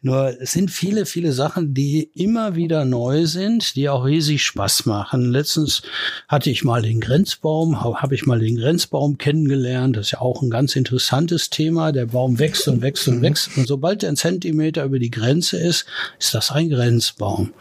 Nur 0.05 0.37
es 0.41 0.51
sind 0.51 0.73
viele, 0.73 1.07
viele 1.07 1.33
Sachen, 1.33 1.75
die 1.75 2.11
immer 2.15 2.57
wieder 2.57 2.85
neu 2.85 3.27
sind, 3.27 3.77
die 3.77 3.89
auch 3.89 4.05
riesig 4.05 4.43
Spaß 4.43 4.85
machen. 4.87 5.31
Letztens 5.31 5.83
hatte 6.27 6.51
ich 6.51 6.65
mal 6.65 6.83
den 6.83 7.01
Grenzbaum, 7.01 7.85
habe 7.85 8.17
ich 8.17 8.27
mal 8.27 8.41
den 8.41 8.57
Grenzbaum 8.57 9.17
kennengelernt. 9.17 9.97
Das 9.97 10.07
ist 10.07 10.11
ja 10.11 10.21
auch 10.21 10.43
ein 10.43 10.51
ganz 10.51 10.75
interessantes 10.75 11.51
Thema. 11.51 11.93
Der 11.93 12.07
Baum 12.07 12.41
wächst 12.41 12.67
und 12.67 12.83
wächst 12.83 13.07
und 13.07 13.23
wächst. 13.23 13.57
Und 13.57 13.69
sobald 13.69 14.03
er 14.03 14.09
ein 14.09 14.17
Zentimeter 14.17 14.85
über 14.85 14.99
die 14.99 15.13
Grenze 15.13 15.57
ist, 15.57 15.87
ist 16.19 16.35
das 16.35 16.51
ein 16.51 16.69
Grenzbaum. 16.69 17.53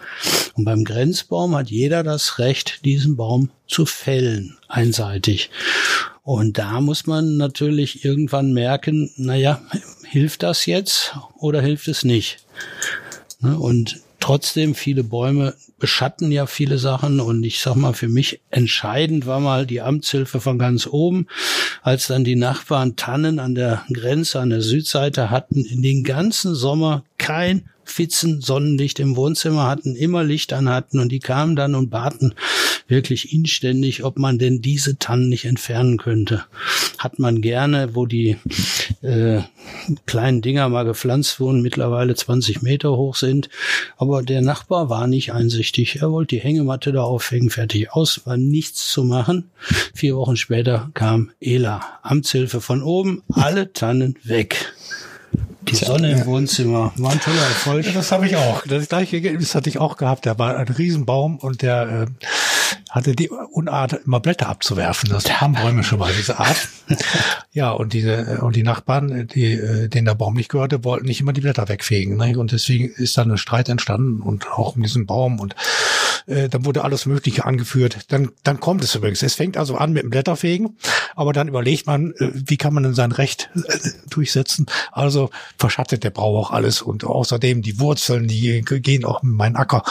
Und 0.55 0.65
beim 0.65 0.83
Grenzbaum 0.83 1.55
hat 1.55 1.69
jeder 1.69 2.01
das 2.01 2.39
Recht, 2.39 2.83
diesen 2.85 3.17
Baum 3.17 3.51
zu 3.67 3.85
fällen, 3.85 4.57
einseitig. 4.67 5.51
Und 6.23 6.57
da 6.59 6.81
muss 6.81 7.07
man 7.07 7.37
natürlich 7.37 8.05
irgendwann 8.05 8.53
merken, 8.53 9.11
naja, 9.17 9.61
hilft 10.05 10.43
das 10.43 10.65
jetzt 10.65 11.15
oder 11.37 11.61
hilft 11.61 11.87
es 11.87 12.03
nicht? 12.03 12.45
Ne, 13.39 13.57
und 13.57 14.01
trotzdem 14.19 14.75
viele 14.75 15.03
Bäume 15.03 15.55
beschatten 15.79 16.31
ja 16.31 16.45
viele 16.45 16.77
Sachen 16.77 17.19
und 17.19 17.43
ich 17.43 17.59
sag 17.59 17.75
mal, 17.75 17.93
für 17.93 18.07
mich 18.07 18.39
entscheidend 18.51 19.25
war 19.25 19.39
mal 19.39 19.65
die 19.65 19.81
Amtshilfe 19.81 20.39
von 20.39 20.59
ganz 20.59 20.85
oben, 20.85 21.25
als 21.81 22.05
dann 22.05 22.23
die 22.23 22.35
Nachbarn 22.35 22.95
Tannen 22.95 23.39
an 23.39 23.55
der 23.55 23.83
Grenze, 23.91 24.39
an 24.39 24.51
der 24.51 24.61
Südseite 24.61 25.31
hatten, 25.31 25.65
in 25.65 25.81
den 25.81 26.03
ganzen 26.03 26.53
Sommer 26.53 27.03
kein 27.17 27.70
Fitzen 27.91 28.41
Sonnenlicht 28.41 28.99
im 28.99 29.15
Wohnzimmer 29.15 29.67
hatten, 29.67 29.95
immer 29.95 30.23
Licht 30.23 30.53
an 30.53 30.69
hatten 30.69 30.99
und 30.99 31.09
die 31.09 31.19
kamen 31.19 31.55
dann 31.55 31.75
und 31.75 31.89
baten 31.89 32.33
wirklich 32.87 33.33
inständig, 33.33 34.03
ob 34.03 34.19
man 34.19 34.37
denn 34.37 34.61
diese 34.61 34.97
Tannen 34.97 35.29
nicht 35.29 35.45
entfernen 35.45 35.97
könnte. 35.97 36.43
Hat 36.97 37.19
man 37.19 37.41
gerne, 37.41 37.95
wo 37.95 38.05
die 38.05 38.37
äh, 39.01 39.41
kleinen 40.05 40.41
Dinger 40.41 40.69
mal 40.69 40.83
gepflanzt 40.83 41.39
wurden, 41.39 41.61
mittlerweile 41.61 42.13
20 42.13 42.61
Meter 42.61 42.95
hoch 42.95 43.15
sind. 43.15 43.49
Aber 43.97 44.21
der 44.21 44.41
Nachbar 44.41 44.89
war 44.89 45.07
nicht 45.07 45.33
einsichtig. 45.33 46.01
Er 46.01 46.11
wollte 46.11 46.35
die 46.35 46.41
Hängematte 46.41 46.91
da 46.91 47.01
aufhängen, 47.03 47.49
fertig 47.49 47.91
aus, 47.91 48.21
war 48.25 48.37
nichts 48.37 48.91
zu 48.91 49.03
machen. 49.03 49.49
Vier 49.95 50.15
Wochen 50.17 50.37
später 50.37 50.91
kam 50.93 51.31
Ela, 51.39 51.81
Amtshilfe 52.03 52.61
von 52.61 52.83
oben, 52.83 53.23
alle 53.29 53.73
Tannen 53.73 54.17
weg. 54.23 54.73
Die 55.63 55.75
Sonne 55.75 56.11
im 56.11 56.25
Wohnzimmer 56.25 56.91
war 56.97 57.11
ein 57.11 57.19
toller 57.19 57.41
Erfolg. 57.41 57.85
Das 57.93 58.11
habe 58.11 58.25
ich 58.25 58.35
auch. 58.35 58.63
Das 58.67 58.89
gleiche 58.89 59.17
Ergebnis 59.17 59.53
hatte 59.55 59.69
ich 59.69 59.77
auch 59.77 59.97
gehabt. 59.97 60.25
Da 60.25 60.37
war 60.39 60.57
ein 60.57 60.67
Riesenbaum 60.67 61.37
und 61.37 61.61
der 61.61 62.07
äh, 62.21 62.25
hatte 62.89 63.15
die 63.15 63.29
Unart, 63.29 63.93
immer 64.05 64.19
Blätter 64.19 64.49
abzuwerfen. 64.49 65.09
Das 65.09 65.41
haben 65.41 65.53
Bäume 65.53 65.83
schon 65.83 65.99
mal, 65.99 66.11
diese 66.11 66.39
Art. 66.39 66.67
ja, 67.53 67.71
und 67.71 67.93
diese 67.93 68.41
und 68.41 68.55
die 68.55 68.63
Nachbarn, 68.63 69.27
die, 69.27 69.53
äh, 69.53 69.87
denen 69.87 70.05
der 70.05 70.15
Baum 70.15 70.33
nicht 70.33 70.49
gehörte, 70.49 70.83
wollten 70.83 71.05
nicht 71.05 71.21
immer 71.21 71.33
die 71.33 71.41
Blätter 71.41 71.69
wegfegen. 71.69 72.17
Ne? 72.17 72.37
Und 72.37 72.51
deswegen 72.51 72.89
ist 72.89 73.17
dann 73.17 73.31
ein 73.31 73.37
Streit 73.37 73.69
entstanden 73.69 74.21
und 74.21 74.51
auch 74.51 74.75
um 74.75 74.83
diesen 74.83 75.05
Baum. 75.05 75.39
Und 75.39 75.55
äh, 76.27 76.49
dann 76.49 76.65
wurde 76.65 76.83
alles 76.83 77.05
Mögliche 77.05 77.45
angeführt. 77.45 78.05
Dann, 78.09 78.31
dann 78.43 78.59
kommt 78.59 78.83
es 78.83 78.95
übrigens. 78.95 79.23
Es 79.23 79.35
fängt 79.35 79.57
also 79.57 79.75
an 79.75 79.93
mit 79.93 80.03
dem 80.03 80.09
Blätterfegen, 80.09 80.77
aber 81.15 81.33
dann 81.33 81.47
überlegt 81.47 81.87
man, 81.87 82.11
äh, 82.13 82.31
wie 82.33 82.57
kann 82.57 82.73
man 82.73 82.83
denn 82.83 82.93
sein 82.93 83.11
Recht 83.11 83.49
äh, 83.55 83.89
durchsetzen. 84.09 84.65
Also 84.91 85.29
verschattet 85.57 86.03
der 86.03 86.11
Baum 86.11 86.35
auch 86.35 86.51
alles 86.51 86.81
und 86.81 87.03
außerdem 87.03 87.61
die 87.61 87.79
Wurzeln, 87.79 88.27
die 88.27 88.61
gehen 88.61 89.05
auch 89.05 89.23
in 89.23 89.31
meinen 89.31 89.55
Acker 89.55 89.83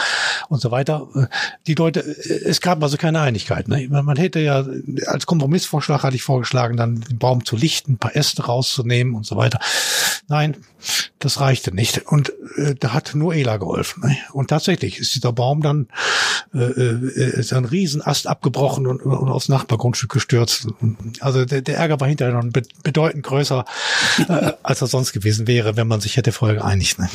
und 0.49 0.61
so 0.61 0.71
weiter. 0.71 1.07
Äh, 1.15 1.25
die 1.67 1.75
Leute, 1.75 2.01
äh, 2.01 2.45
es 2.45 2.61
gab 2.61 2.81
also 2.83 2.97
keine 2.97 3.21
Einigkeit. 3.21 3.67
Ne? 3.67 3.87
Man 3.89 4.17
hätte 4.17 4.39
ja 4.39 4.65
als 5.07 5.25
Kompromissvorschlag 5.25 6.03
hatte 6.03 6.15
ich 6.15 6.23
vorgeschlagen, 6.23 6.77
dann 6.77 7.01
den 7.01 7.17
Baum 7.17 7.45
zu 7.45 7.55
lichten, 7.55 7.93
ein 7.93 7.97
paar 7.97 8.15
Äste 8.15 8.45
rauszunehmen 8.45 9.15
und 9.15 9.25
so 9.25 9.35
weiter. 9.35 9.59
Nein, 10.27 10.57
das 11.19 11.39
reichte 11.39 11.73
nicht. 11.73 12.07
Und 12.07 12.31
äh, 12.55 12.75
da 12.79 12.93
hat 12.93 13.11
nur 13.15 13.33
Ela 13.33 13.57
geholfen. 13.57 14.03
Ne? 14.07 14.17
Und 14.31 14.49
tatsächlich 14.49 14.99
ist 14.99 15.15
dieser 15.15 15.33
Baum 15.33 15.61
dann 15.61 15.87
äh, 16.53 16.59
äh, 16.59 17.39
ist 17.39 17.53
ein 17.53 17.65
Riesenast 17.65 18.27
abgebrochen 18.27 18.87
und, 18.87 19.01
und 19.01 19.29
aufs 19.29 19.49
Nachbargrundstück 19.49 20.11
gestürzt. 20.11 20.67
Also 21.19 21.45
der, 21.45 21.61
der 21.61 21.77
Ärger 21.77 21.99
war 21.99 22.07
hinterher 22.07 22.33
noch 22.33 22.51
bedeutend 22.83 23.23
größer, 23.23 23.65
äh, 24.27 24.51
als 24.63 24.81
er 24.81 24.87
sonst 24.87 25.13
gewesen 25.13 25.47
wäre, 25.47 25.77
wenn 25.77 25.87
man 25.87 26.01
sich 26.01 26.17
hätte 26.17 26.31
vorher 26.31 26.57
geeinigt. 26.57 26.99
Ne? 26.99 27.09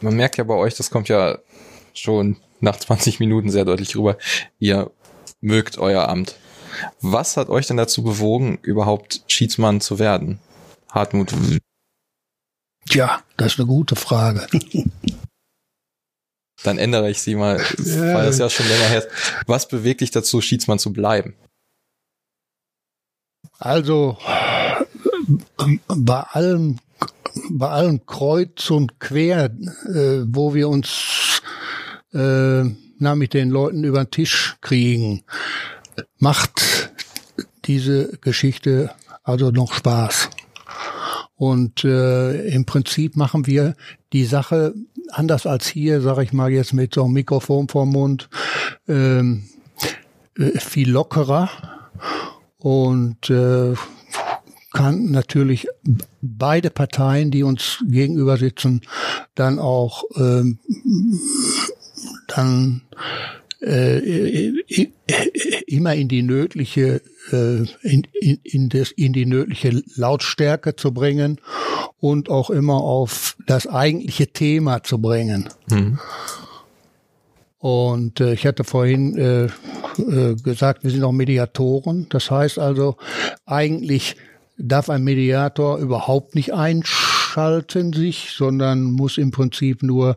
Man 0.00 0.14
merkt 0.14 0.36
ja 0.36 0.44
bei 0.44 0.54
euch, 0.54 0.74
das 0.74 0.90
kommt 0.90 1.08
ja 1.08 1.38
schon 1.94 2.36
nach 2.60 2.76
20 2.76 3.20
Minuten 3.20 3.50
sehr 3.50 3.64
deutlich 3.64 3.96
rüber. 3.96 4.18
Ihr 4.58 4.90
mögt 5.40 5.78
euer 5.78 6.08
Amt. 6.08 6.36
Was 7.00 7.36
hat 7.36 7.48
euch 7.48 7.66
denn 7.66 7.76
dazu 7.76 8.02
bewogen, 8.02 8.58
überhaupt 8.62 9.22
Schiedsmann 9.28 9.80
zu 9.80 9.98
werden? 9.98 10.40
Hartmut. 10.90 11.34
Tja, 12.88 13.20
das 13.36 13.54
ist 13.54 13.58
eine 13.58 13.66
gute 13.66 13.96
Frage. 13.96 14.46
Dann 16.62 16.78
ändere 16.78 17.10
ich 17.10 17.20
sie 17.20 17.34
mal, 17.34 17.58
weil 17.78 18.26
das 18.26 18.38
ja 18.38 18.48
schon 18.50 18.66
länger 18.68 18.88
her 18.88 18.98
ist. 18.98 19.08
Was 19.46 19.68
bewegt 19.68 20.00
dich 20.00 20.10
dazu, 20.10 20.40
Schiedsmann 20.40 20.78
zu 20.78 20.92
bleiben? 20.92 21.34
Also 23.58 24.18
bei 25.88 26.20
allem, 26.20 26.78
bei 27.50 27.68
allem 27.68 28.04
Kreuz 28.06 28.70
und 28.70 29.00
Quer, 29.00 29.46
äh, 29.46 30.22
wo 30.26 30.54
wir 30.54 30.68
uns 30.68 31.42
äh, 32.12 32.64
na, 32.98 33.14
mit 33.14 33.34
den 33.34 33.50
Leuten 33.50 33.84
über 33.84 34.04
den 34.04 34.10
Tisch 34.10 34.56
kriegen, 34.60 35.24
macht 36.18 36.92
diese 37.64 38.18
Geschichte 38.20 38.90
also 39.22 39.50
noch 39.50 39.74
Spaß. 39.74 40.30
Und 41.36 41.84
äh, 41.84 42.48
im 42.48 42.64
Prinzip 42.64 43.16
machen 43.16 43.46
wir 43.46 43.74
die 44.12 44.24
Sache 44.24 44.74
anders 45.10 45.46
als 45.46 45.66
hier, 45.66 46.00
sage 46.00 46.22
ich 46.22 46.32
mal 46.32 46.50
jetzt 46.50 46.72
mit 46.72 46.94
so 46.94 47.04
einem 47.04 47.12
Mikrofon 47.12 47.68
vorm 47.68 47.90
Mund, 47.90 48.28
ähm, 48.88 49.44
äh, 50.38 50.58
viel 50.58 50.90
lockerer. 50.90 51.50
Und 52.58 53.30
äh, 53.30 53.74
kann 54.72 55.10
natürlich 55.10 55.68
beide 56.20 56.70
Parteien, 56.70 57.30
die 57.30 57.42
uns 57.42 57.82
gegenüber 57.86 58.36
sitzen, 58.36 58.82
dann 59.34 59.58
auch 59.58 60.04
ähm, 60.16 60.58
dann 62.26 62.82
äh, 63.60 63.98
immer 65.66 65.94
in 65.94 66.08
die 66.08 66.22
nötige 66.22 67.00
äh, 67.32 67.64
in, 67.82 68.06
in, 68.12 68.38
in, 68.42 68.68
das, 68.68 68.90
in 68.92 69.12
die 69.12 69.26
nötige 69.26 69.82
Lautstärke 69.94 70.76
zu 70.76 70.92
bringen 70.92 71.40
und 71.98 72.28
auch 72.28 72.50
immer 72.50 72.82
auf 72.82 73.36
das 73.46 73.66
eigentliche 73.66 74.28
Thema 74.28 74.82
zu 74.82 74.98
bringen. 74.98 75.48
Mhm. 75.68 75.98
Und 77.58 78.20
äh, 78.20 78.34
ich 78.34 78.46
hatte 78.46 78.64
vorhin 78.64 79.16
äh, 79.16 79.44
äh, 80.00 80.36
gesagt, 80.36 80.84
wir 80.84 80.90
sind 80.90 81.02
auch 81.02 81.12
Mediatoren. 81.12 82.06
Das 82.10 82.30
heißt 82.30 82.58
also, 82.58 82.96
eigentlich 83.44 84.16
darf 84.58 84.90
ein 84.90 85.02
Mediator 85.02 85.78
überhaupt 85.78 86.34
nicht 86.34 86.54
einschalten 87.36 87.92
sich, 87.92 88.30
sondern 88.34 88.84
muss 88.92 89.18
im 89.18 89.30
Prinzip 89.30 89.82
nur 89.82 90.16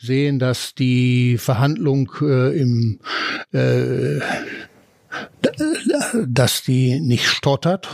sehen, 0.00 0.38
dass 0.38 0.74
die 0.74 1.36
Verhandlung 1.38 2.10
äh, 2.20 2.56
im 2.58 3.00
äh, 3.52 4.20
dass 6.26 6.62
die 6.62 7.00
nicht 7.00 7.26
stottert. 7.26 7.88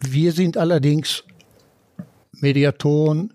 Wir 0.00 0.32
sind 0.32 0.56
allerdings 0.56 1.24
Mediatoren 2.40 3.34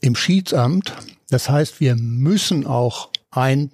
im 0.00 0.16
Schiedsamt. 0.16 0.92
Das 1.30 1.48
heißt, 1.48 1.80
wir 1.80 1.96
müssen 1.96 2.66
auch 2.66 3.10
ein, 3.30 3.70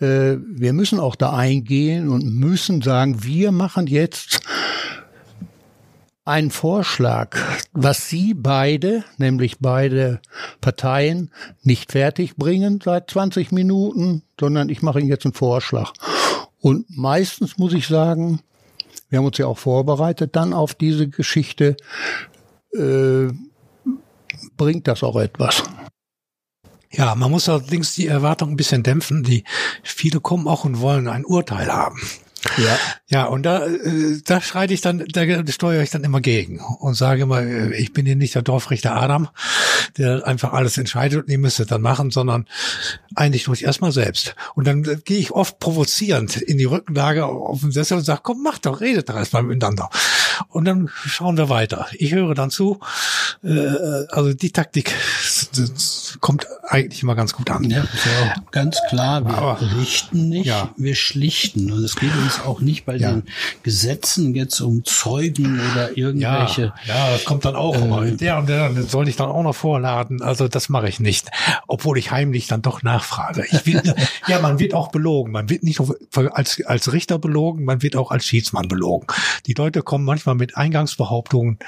äh, 0.00 0.36
wir 0.36 0.72
müssen 0.72 1.00
auch 1.00 1.16
da 1.16 1.32
eingehen 1.34 2.10
und 2.10 2.26
müssen 2.26 2.82
sagen, 2.82 3.24
wir 3.24 3.50
machen 3.50 3.86
jetzt 3.86 4.42
einen 6.24 6.50
Vorschlag, 6.50 7.36
was 7.72 8.08
Sie 8.08 8.34
beide, 8.34 9.04
nämlich 9.18 9.58
beide 9.58 10.20
Parteien, 10.60 11.30
nicht 11.62 11.92
fertig 11.92 12.36
bringen 12.36 12.80
seit 12.82 13.10
20 13.10 13.50
Minuten, 13.52 14.22
sondern 14.38 14.68
ich 14.68 14.82
mache 14.82 15.00
Ihnen 15.00 15.08
jetzt 15.08 15.24
einen 15.24 15.34
Vorschlag. 15.34 15.92
Und 16.60 16.86
meistens 16.96 17.58
muss 17.58 17.72
ich 17.72 17.88
sagen, 17.88 18.40
wir 19.08 19.18
haben 19.18 19.26
uns 19.26 19.38
ja 19.38 19.46
auch 19.46 19.58
vorbereitet 19.58 20.36
dann 20.36 20.52
auf 20.52 20.74
diese 20.74 21.08
Geschichte, 21.08 21.76
äh, 22.72 23.28
bringt 24.56 24.86
das 24.86 25.02
auch 25.02 25.16
etwas. 25.16 25.64
Ja, 26.92 27.14
man 27.14 27.30
muss 27.30 27.48
allerdings 27.48 27.94
die 27.94 28.06
Erwartung 28.06 28.50
ein 28.50 28.56
bisschen 28.56 28.82
dämpfen. 28.82 29.22
Die 29.22 29.44
viele 29.82 30.20
kommen 30.20 30.46
auch 30.46 30.64
und 30.64 30.80
wollen 30.80 31.08
ein 31.08 31.24
Urteil 31.24 31.72
haben. 31.72 32.00
Ja. 32.58 32.78
Ja, 33.08 33.24
und 33.24 33.42
da, 33.42 33.66
äh, 33.66 34.20
da 34.24 34.40
schreite 34.40 34.72
ich 34.72 34.80
dann, 34.80 35.04
da 35.12 35.22
steuere 35.52 35.82
ich 35.82 35.90
dann 35.90 36.04
immer 36.04 36.20
gegen 36.20 36.60
und 36.60 36.94
sage 36.94 37.22
immer, 37.22 37.42
äh, 37.42 37.76
ich 37.76 37.92
bin 37.92 38.06
hier 38.06 38.16
nicht 38.16 38.34
der 38.34 38.42
Dorfrichter 38.42 38.94
Adam, 38.94 39.28
der 39.98 40.26
einfach 40.26 40.52
alles 40.52 40.78
entscheidet 40.78 41.24
und 41.24 41.30
ihr 41.30 41.38
müsst 41.38 41.60
es 41.60 41.66
dann 41.66 41.82
machen, 41.82 42.10
sondern 42.10 42.46
eigentlich 43.14 43.44
durch 43.44 43.62
erstmal 43.62 43.92
selbst. 43.92 44.34
Und 44.54 44.66
dann 44.66 44.84
äh, 44.84 44.96
gehe 45.04 45.18
ich 45.18 45.30
oft 45.32 45.58
provozierend 45.58 46.36
in 46.36 46.58
die 46.58 46.64
Rückenlage 46.64 47.26
auf 47.26 47.60
dem 47.60 47.72
Sessel 47.72 47.98
und 47.98 48.04
sage, 48.04 48.20
komm, 48.22 48.42
mach 48.42 48.58
doch, 48.58 48.80
redet 48.80 49.08
doch 49.08 49.16
erstmal 49.16 49.42
miteinander. 49.42 49.90
Und 50.48 50.64
dann 50.64 50.88
schauen 50.88 51.36
wir 51.36 51.48
weiter. 51.48 51.86
Ich 51.92 52.12
höre 52.12 52.34
dann 52.34 52.50
zu. 52.50 52.80
Äh, 53.44 54.06
also 54.10 54.32
die 54.32 54.50
Taktik 54.50 54.92
kommt 56.20 56.46
eigentlich 56.68 57.02
immer 57.02 57.14
ganz 57.14 57.32
gut 57.34 57.50
an. 57.50 57.64
Ja, 57.64 57.84
ja 57.84 58.34
ganz 58.50 58.78
klar, 58.88 59.24
wir 59.26 59.34
Aber, 59.34 59.60
richten 59.76 60.28
nicht, 60.28 60.46
ja. 60.46 60.70
wir 60.76 60.94
schlichten. 60.94 61.72
Und 61.72 61.84
es 61.84 61.96
geht 61.96 62.14
uns 62.16 62.31
auch 62.40 62.60
nicht 62.60 62.84
bei 62.84 62.96
ja. 62.96 63.12
den 63.12 63.24
Gesetzen 63.62 64.34
jetzt 64.34 64.60
um 64.60 64.84
Zeugen 64.84 65.60
oder 65.72 65.96
irgendwelche. 65.96 66.72
Ja, 66.86 66.94
ja 66.94 67.10
das 67.12 67.24
kommt 67.24 67.44
dann 67.44 67.56
auch 67.56 67.76
äh, 67.76 67.84
immer. 67.84 68.02
Der 68.02 68.38
und 68.38 68.48
der 68.48 68.72
soll 68.82 69.08
ich 69.08 69.16
dann 69.16 69.28
auch 69.28 69.42
noch 69.42 69.54
vorladen. 69.54 70.22
Also 70.22 70.48
das 70.48 70.68
mache 70.68 70.88
ich 70.88 71.00
nicht. 71.00 71.30
Obwohl 71.66 71.98
ich 71.98 72.10
heimlich 72.10 72.46
dann 72.46 72.62
doch 72.62 72.82
nachfrage. 72.82 73.44
Ich 73.50 73.66
will, 73.66 73.82
ja, 74.26 74.40
man 74.40 74.58
wird 74.58 74.74
auch 74.74 74.90
belogen. 74.90 75.32
Man 75.32 75.48
wird 75.48 75.62
nicht 75.62 75.80
nur 75.80 75.96
als, 76.36 76.62
als 76.64 76.92
Richter 76.92 77.18
belogen, 77.18 77.64
man 77.64 77.82
wird 77.82 77.96
auch 77.96 78.10
als 78.10 78.26
Schiedsmann 78.26 78.68
belogen. 78.68 79.06
Die 79.46 79.54
Leute 79.54 79.82
kommen 79.82 80.04
manchmal 80.04 80.34
mit 80.34 80.56
Eingangsbehauptungen, 80.56 81.58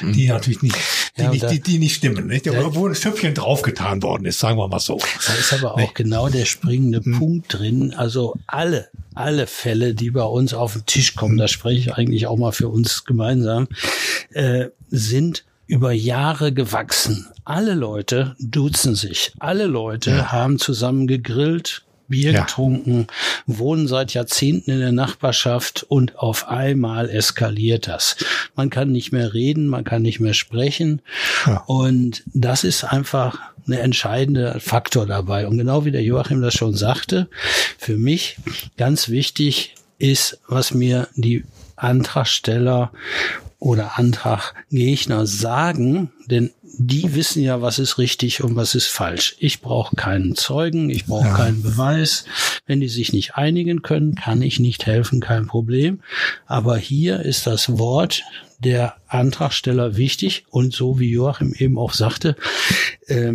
die 0.00 0.24
mhm. 0.24 0.28
natürlich 0.28 0.62
nicht, 0.62 0.76
die, 1.16 1.22
ja, 1.22 1.30
nicht, 1.30 1.50
die, 1.50 1.60
die 1.60 1.78
nicht 1.78 1.96
stimmen. 1.96 2.26
Nicht? 2.26 2.46
Da, 2.46 2.74
wo 2.74 2.86
ein 2.86 2.94
Schöpfchen 2.94 3.34
draufgetan 3.34 4.02
worden 4.02 4.24
ist, 4.24 4.38
sagen 4.38 4.58
wir 4.58 4.68
mal 4.68 4.80
so. 4.80 4.98
Da 5.26 5.34
ist 5.34 5.52
aber 5.52 5.74
auch 5.74 5.76
nee. 5.76 5.90
genau 5.94 6.28
der 6.28 6.44
springende 6.44 7.04
hm. 7.04 7.18
Punkt 7.18 7.58
drin. 7.58 7.94
Also 7.94 8.36
alle, 8.46 8.88
alle 9.14 9.46
Fälle, 9.46 9.94
die 9.94 10.10
bei 10.10 10.24
uns 10.24 10.54
auf 10.54 10.74
den 10.74 10.86
Tisch 10.86 11.14
kommen, 11.14 11.36
da 11.36 11.48
spreche 11.48 11.78
ich 11.78 11.94
eigentlich 11.94 12.26
auch 12.26 12.36
mal 12.36 12.52
für 12.52 12.68
uns 12.68 13.04
gemeinsam, 13.04 13.68
äh, 14.30 14.68
sind 14.88 15.44
über 15.66 15.92
Jahre 15.92 16.52
gewachsen. 16.52 17.26
Alle 17.44 17.74
Leute 17.74 18.36
duzen 18.38 18.94
sich. 18.94 19.32
Alle 19.38 19.66
Leute 19.66 20.10
ja. 20.10 20.32
haben 20.32 20.58
zusammen 20.58 21.06
gegrillt, 21.06 21.84
Bier 22.12 22.32
ja. 22.32 22.44
getrunken, 22.44 23.08
wohnen 23.46 23.88
seit 23.88 24.14
Jahrzehnten 24.14 24.70
in 24.70 24.78
der 24.78 24.92
Nachbarschaft 24.92 25.82
und 25.88 26.18
auf 26.18 26.46
einmal 26.48 27.10
eskaliert 27.10 27.88
das. 27.88 28.16
Man 28.54 28.70
kann 28.70 28.92
nicht 28.92 29.12
mehr 29.12 29.34
reden, 29.34 29.66
man 29.66 29.82
kann 29.82 30.02
nicht 30.02 30.20
mehr 30.20 30.34
sprechen. 30.34 31.02
Ja. 31.46 31.64
Und 31.66 32.22
das 32.26 32.62
ist 32.62 32.84
einfach 32.84 33.40
ein 33.66 33.72
entscheidender 33.72 34.60
Faktor 34.60 35.06
dabei. 35.06 35.46
Und 35.46 35.58
genau 35.58 35.84
wie 35.84 35.90
der 35.90 36.02
Joachim 36.02 36.42
das 36.42 36.54
schon 36.54 36.74
sagte, 36.74 37.28
für 37.78 37.96
mich 37.96 38.36
ganz 38.76 39.08
wichtig 39.08 39.74
ist, 39.98 40.38
was 40.48 40.74
mir 40.74 41.08
die 41.14 41.44
Antragsteller 41.76 42.92
oder 43.62 43.96
Antraggegner 43.96 45.24
sagen, 45.24 46.10
denn 46.26 46.50
die 46.62 47.14
wissen 47.14 47.42
ja, 47.42 47.62
was 47.62 47.78
ist 47.78 47.96
richtig 47.96 48.42
und 48.42 48.56
was 48.56 48.74
ist 48.74 48.88
falsch. 48.88 49.36
Ich 49.38 49.60
brauche 49.60 49.94
keinen 49.94 50.34
Zeugen, 50.34 50.90
ich 50.90 51.06
brauche 51.06 51.28
ja. 51.28 51.36
keinen 51.36 51.62
Beweis. 51.62 52.24
Wenn 52.66 52.80
die 52.80 52.88
sich 52.88 53.12
nicht 53.12 53.36
einigen 53.36 53.82
können, 53.82 54.16
kann 54.16 54.42
ich 54.42 54.58
nicht 54.58 54.86
helfen, 54.86 55.20
kein 55.20 55.46
Problem. 55.46 56.00
Aber 56.46 56.76
hier 56.76 57.20
ist 57.20 57.46
das 57.46 57.78
Wort 57.78 58.24
der 58.58 58.96
Antragsteller 59.06 59.96
wichtig 59.96 60.44
und 60.50 60.72
so 60.72 60.98
wie 60.98 61.10
Joachim 61.10 61.54
eben 61.56 61.78
auch 61.78 61.92
sagte, 61.92 62.34
äh, 63.06 63.34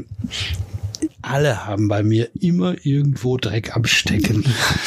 alle 1.29 1.65
haben 1.65 1.87
bei 1.87 2.03
mir 2.03 2.29
immer 2.39 2.75
irgendwo 2.83 3.37
Dreck 3.37 3.75
am 3.75 3.85
Stecken. 3.85 4.43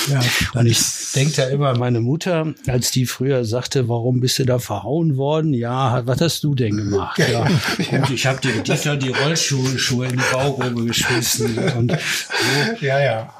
Ja, 0.08 0.20
und 0.60 0.66
ich 0.66 0.80
denke 1.14 1.34
da 1.36 1.48
immer 1.48 1.68
an 1.68 1.78
meine 1.78 2.00
Mutter, 2.00 2.54
als 2.66 2.90
die 2.90 3.06
früher 3.06 3.44
sagte, 3.44 3.88
warum 3.88 4.20
bist 4.20 4.38
du 4.38 4.44
da 4.44 4.58
verhauen 4.58 5.16
worden? 5.16 5.54
Ja, 5.54 6.06
was 6.06 6.20
hast 6.20 6.44
du 6.44 6.54
denn 6.54 6.76
gemacht? 6.76 7.20
Ja. 7.30 7.46
Und 7.92 8.10
ich 8.10 8.26
habe 8.26 8.40
dir 8.40 8.60
Dieter 8.62 8.96
die 8.96 9.10
Rollschuhe 9.10 10.06
in 10.06 10.16
die 10.16 10.32
Baugrube 10.32 10.84
geschmissen. 10.86 11.56
Und 11.76 11.92
so. 11.92 12.84
Ja, 12.84 12.98
ja. 12.98 13.34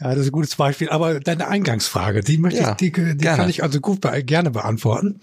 Ja, 0.00 0.10
das 0.10 0.18
ist 0.18 0.26
ein 0.26 0.32
gutes 0.32 0.56
Beispiel. 0.56 0.88
Aber 0.90 1.20
deine 1.20 1.48
Eingangsfrage, 1.48 2.20
die 2.20 2.38
möchte 2.38 2.60
ja, 2.60 2.70
ich, 2.70 2.76
die, 2.76 2.92
die 2.92 3.24
kann 3.24 3.48
ich 3.48 3.62
also 3.62 3.80
gut 3.80 4.00
be 4.00 4.22
gerne 4.24 4.50
beantworten. 4.50 5.20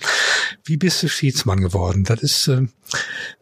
Wie 0.64 0.78
bist 0.78 1.02
du 1.04 1.10
Schiedsmann 1.10 1.62
geworden? 1.62 2.04
Das 2.04 2.22
ist, 2.22 2.48
äh, 2.48 2.68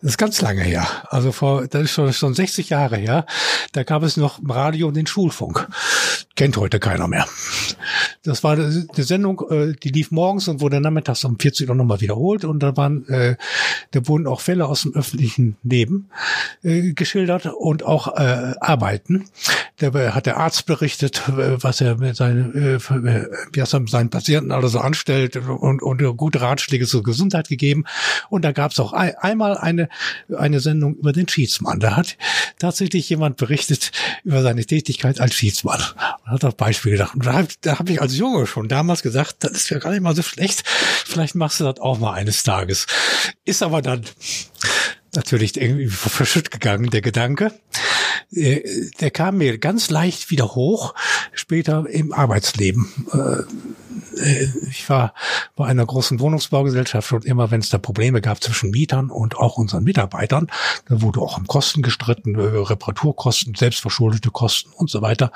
das 0.01 0.11
ist 0.11 0.17
ganz 0.17 0.41
lange 0.41 0.63
her. 0.63 0.87
Also 1.09 1.31
vor, 1.31 1.67
das 1.67 1.83
ist 1.83 1.91
schon, 1.91 2.13
schon 2.13 2.33
60 2.33 2.69
Jahre 2.69 2.97
her. 2.97 3.25
Da 3.73 3.83
gab 3.83 4.03
es 4.03 4.17
noch 4.17 4.39
im 4.39 4.51
Radio 4.51 4.91
den 4.91 5.07
Schulfunk. 5.07 5.67
Kennt 6.39 6.55
heute 6.55 6.79
keiner 6.79 7.09
mehr. 7.09 7.27
Das 8.23 8.45
war 8.45 8.53
eine 8.53 8.87
Sendung, 8.93 9.43
äh, 9.49 9.73
die 9.73 9.89
lief 9.89 10.09
morgens 10.09 10.47
und 10.47 10.61
wurde 10.61 10.79
nachmittags 10.79 11.25
um 11.25 11.37
40 11.37 11.67
Uhr 11.67 11.75
nochmal 11.75 11.99
wiederholt. 11.99 12.45
Und 12.45 12.63
da 12.63 12.77
waren, 12.77 13.05
äh, 13.09 13.35
da 13.91 14.07
wurden 14.07 14.25
auch 14.25 14.39
Fälle 14.39 14.65
aus 14.65 14.83
dem 14.83 14.95
öffentlichen 14.95 15.57
Leben 15.63 16.09
äh, 16.63 16.93
geschildert 16.93 17.47
und 17.47 17.83
auch 17.83 18.15
äh, 18.15 18.53
Arbeiten. 18.61 19.25
Da 19.79 19.93
hat 20.13 20.25
der 20.27 20.37
Arzt 20.37 20.65
berichtet, 20.65 21.27
äh, 21.27 21.61
was 21.61 21.81
er 21.81 21.97
mit 21.97 22.15
seinen, 22.15 22.53
äh, 22.55 22.79
wie 23.51 23.59
er 23.59 23.65
seinen 23.65 24.09
Patienten 24.09 24.53
alles 24.53 24.71
so 24.71 24.79
anstellt 24.79 25.35
und, 25.35 25.81
und 25.81 26.17
gute 26.17 26.39
Ratschläge 26.39 26.85
zur 26.85 27.03
Gesundheit 27.03 27.49
gegeben. 27.49 27.83
Und 28.29 28.45
da 28.45 28.53
gab 28.53 28.71
es 28.71 28.79
auch 28.79 28.93
ein, 28.93 29.13
einmal 29.15 29.57
eine, 29.57 29.89
eine 30.37 30.61
Sendung 30.61 30.95
über 30.95 31.11
den 31.11 31.27
Schiedsmann. 31.27 31.81
Da 31.81 31.97
hat 31.97 32.17
tatsächlich 32.59 33.09
jemand 33.09 33.35
berichtet 33.35 33.91
über 34.23 34.41
seine 34.41 34.65
Tätigkeit 34.65 35.19
als 35.19 35.33
Schiedsmann. 35.33 35.81
Hat 36.29 36.45
auch 36.45 36.53
Beispiele 36.53 36.97
gedacht. 36.97 37.15
Und 37.15 37.25
da 37.25 37.33
habe 37.33 37.49
hab 37.65 37.89
ich 37.89 38.01
als 38.01 38.15
Junge 38.15 38.45
schon 38.45 38.67
damals 38.67 39.01
gesagt, 39.01 39.37
das 39.39 39.51
ist 39.51 39.69
ja 39.69 39.79
gar 39.79 39.91
nicht 39.91 40.01
mal 40.01 40.15
so 40.15 40.21
schlecht. 40.21 40.63
Vielleicht 40.65 41.35
machst 41.35 41.59
du 41.59 41.63
das 41.63 41.79
auch 41.79 41.99
mal 41.99 42.13
eines 42.13 42.43
Tages. 42.43 42.85
Ist 43.45 43.63
aber 43.63 43.81
dann 43.81 44.05
natürlich 45.15 45.59
irgendwie 45.59 45.87
verschütt 45.87 46.51
gegangen, 46.51 46.89
der 46.89 47.01
Gedanke. 47.01 47.51
Äh, 48.31 48.61
der 48.99 49.11
kam 49.11 49.37
mir 49.37 49.57
ganz 49.57 49.89
leicht 49.89 50.29
wieder 50.29 50.55
hoch, 50.55 50.93
später 51.33 51.85
im 51.89 52.13
Arbeitsleben. 52.13 52.91
Äh, 54.19 54.47
ich 54.69 54.89
war 54.89 55.13
bei 55.55 55.65
einer 55.65 55.85
großen 55.85 56.19
Wohnungsbaugesellschaft 56.19 57.11
und 57.11 57.25
immer, 57.25 57.51
wenn 57.51 57.61
es 57.61 57.69
da 57.69 57.77
Probleme 57.77 58.21
gab 58.21 58.43
zwischen 58.43 58.71
Mietern 58.71 59.09
und 59.09 59.37
auch 59.37 59.57
unseren 59.57 59.83
Mitarbeitern, 59.83 60.47
da 60.87 61.01
wurde 61.01 61.21
auch 61.21 61.37
um 61.37 61.47
Kosten 61.47 61.81
gestritten, 61.81 62.35
äh, 62.35 62.41
Reparaturkosten, 62.41 63.55
selbstverschuldete 63.55 64.31
Kosten 64.31 64.71
und 64.73 64.89
so 64.89 65.01
weiter. 65.01 65.31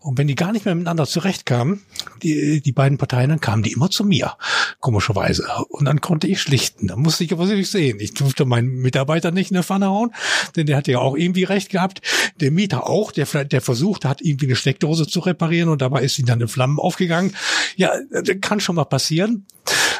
Und 0.00 0.18
wenn 0.18 0.26
die 0.26 0.34
gar 0.34 0.52
nicht 0.52 0.64
mehr 0.64 0.74
miteinander 0.74 1.06
zurechtkamen, 1.06 1.82
die, 2.22 2.60
die 2.60 2.72
beiden 2.72 2.98
Parteien, 2.98 3.30
dann 3.30 3.40
kamen 3.40 3.62
die 3.62 3.72
immer 3.72 3.90
zu 3.90 4.04
mir, 4.04 4.36
komischerweise. 4.80 5.46
Und 5.68 5.84
dann 5.84 6.00
konnte 6.00 6.26
ich 6.26 6.40
schlichten. 6.40 6.88
Da 6.88 6.96
musste 6.96 7.24
ich 7.24 7.32
aber 7.32 7.46
nicht 7.46 7.70
sehen. 7.70 7.98
Ich 8.00 8.14
durfte 8.14 8.44
meinen 8.44 8.80
Mitarbeiter 8.80 9.30
nicht 9.30 9.50
in 9.50 9.54
der 9.54 9.62
Pfanne 9.62 9.86
hauen, 9.86 10.12
denn 10.56 10.66
der 10.66 10.76
hatte 10.76 10.92
ja 10.92 10.98
auch 10.98 11.16
irgendwie 11.16 11.44
recht 11.44 11.70
gehabt. 11.70 12.00
Der 12.40 12.50
Mieter 12.50 12.88
auch, 12.88 13.12
der, 13.12 13.26
der 13.44 13.60
versucht 13.60 14.04
hat, 14.04 14.20
irgendwie 14.20 14.46
eine 14.46 14.56
Steckdose 14.56 15.06
zu 15.06 15.20
reparieren 15.20 15.68
und 15.68 15.82
dabei 15.82 16.02
ist 16.02 16.16
sie 16.16 16.24
dann 16.24 16.40
in 16.40 16.48
Flammen 16.48 16.78
aufgegangen. 16.78 17.34
Ja, 17.76 17.92
kann 18.40 18.60
schon 18.60 18.76
mal 18.76 18.84
passieren. 18.84 19.46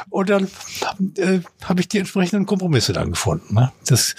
Und 0.09 0.29
dann 0.29 0.47
äh, 1.17 1.39
habe 1.63 1.81
ich 1.81 1.87
die 1.87 1.99
entsprechenden 1.99 2.45
Kompromisse 2.45 2.93
dann 2.93 3.11
gefunden. 3.11 3.55
Ne? 3.55 3.71
Das, 3.87 4.15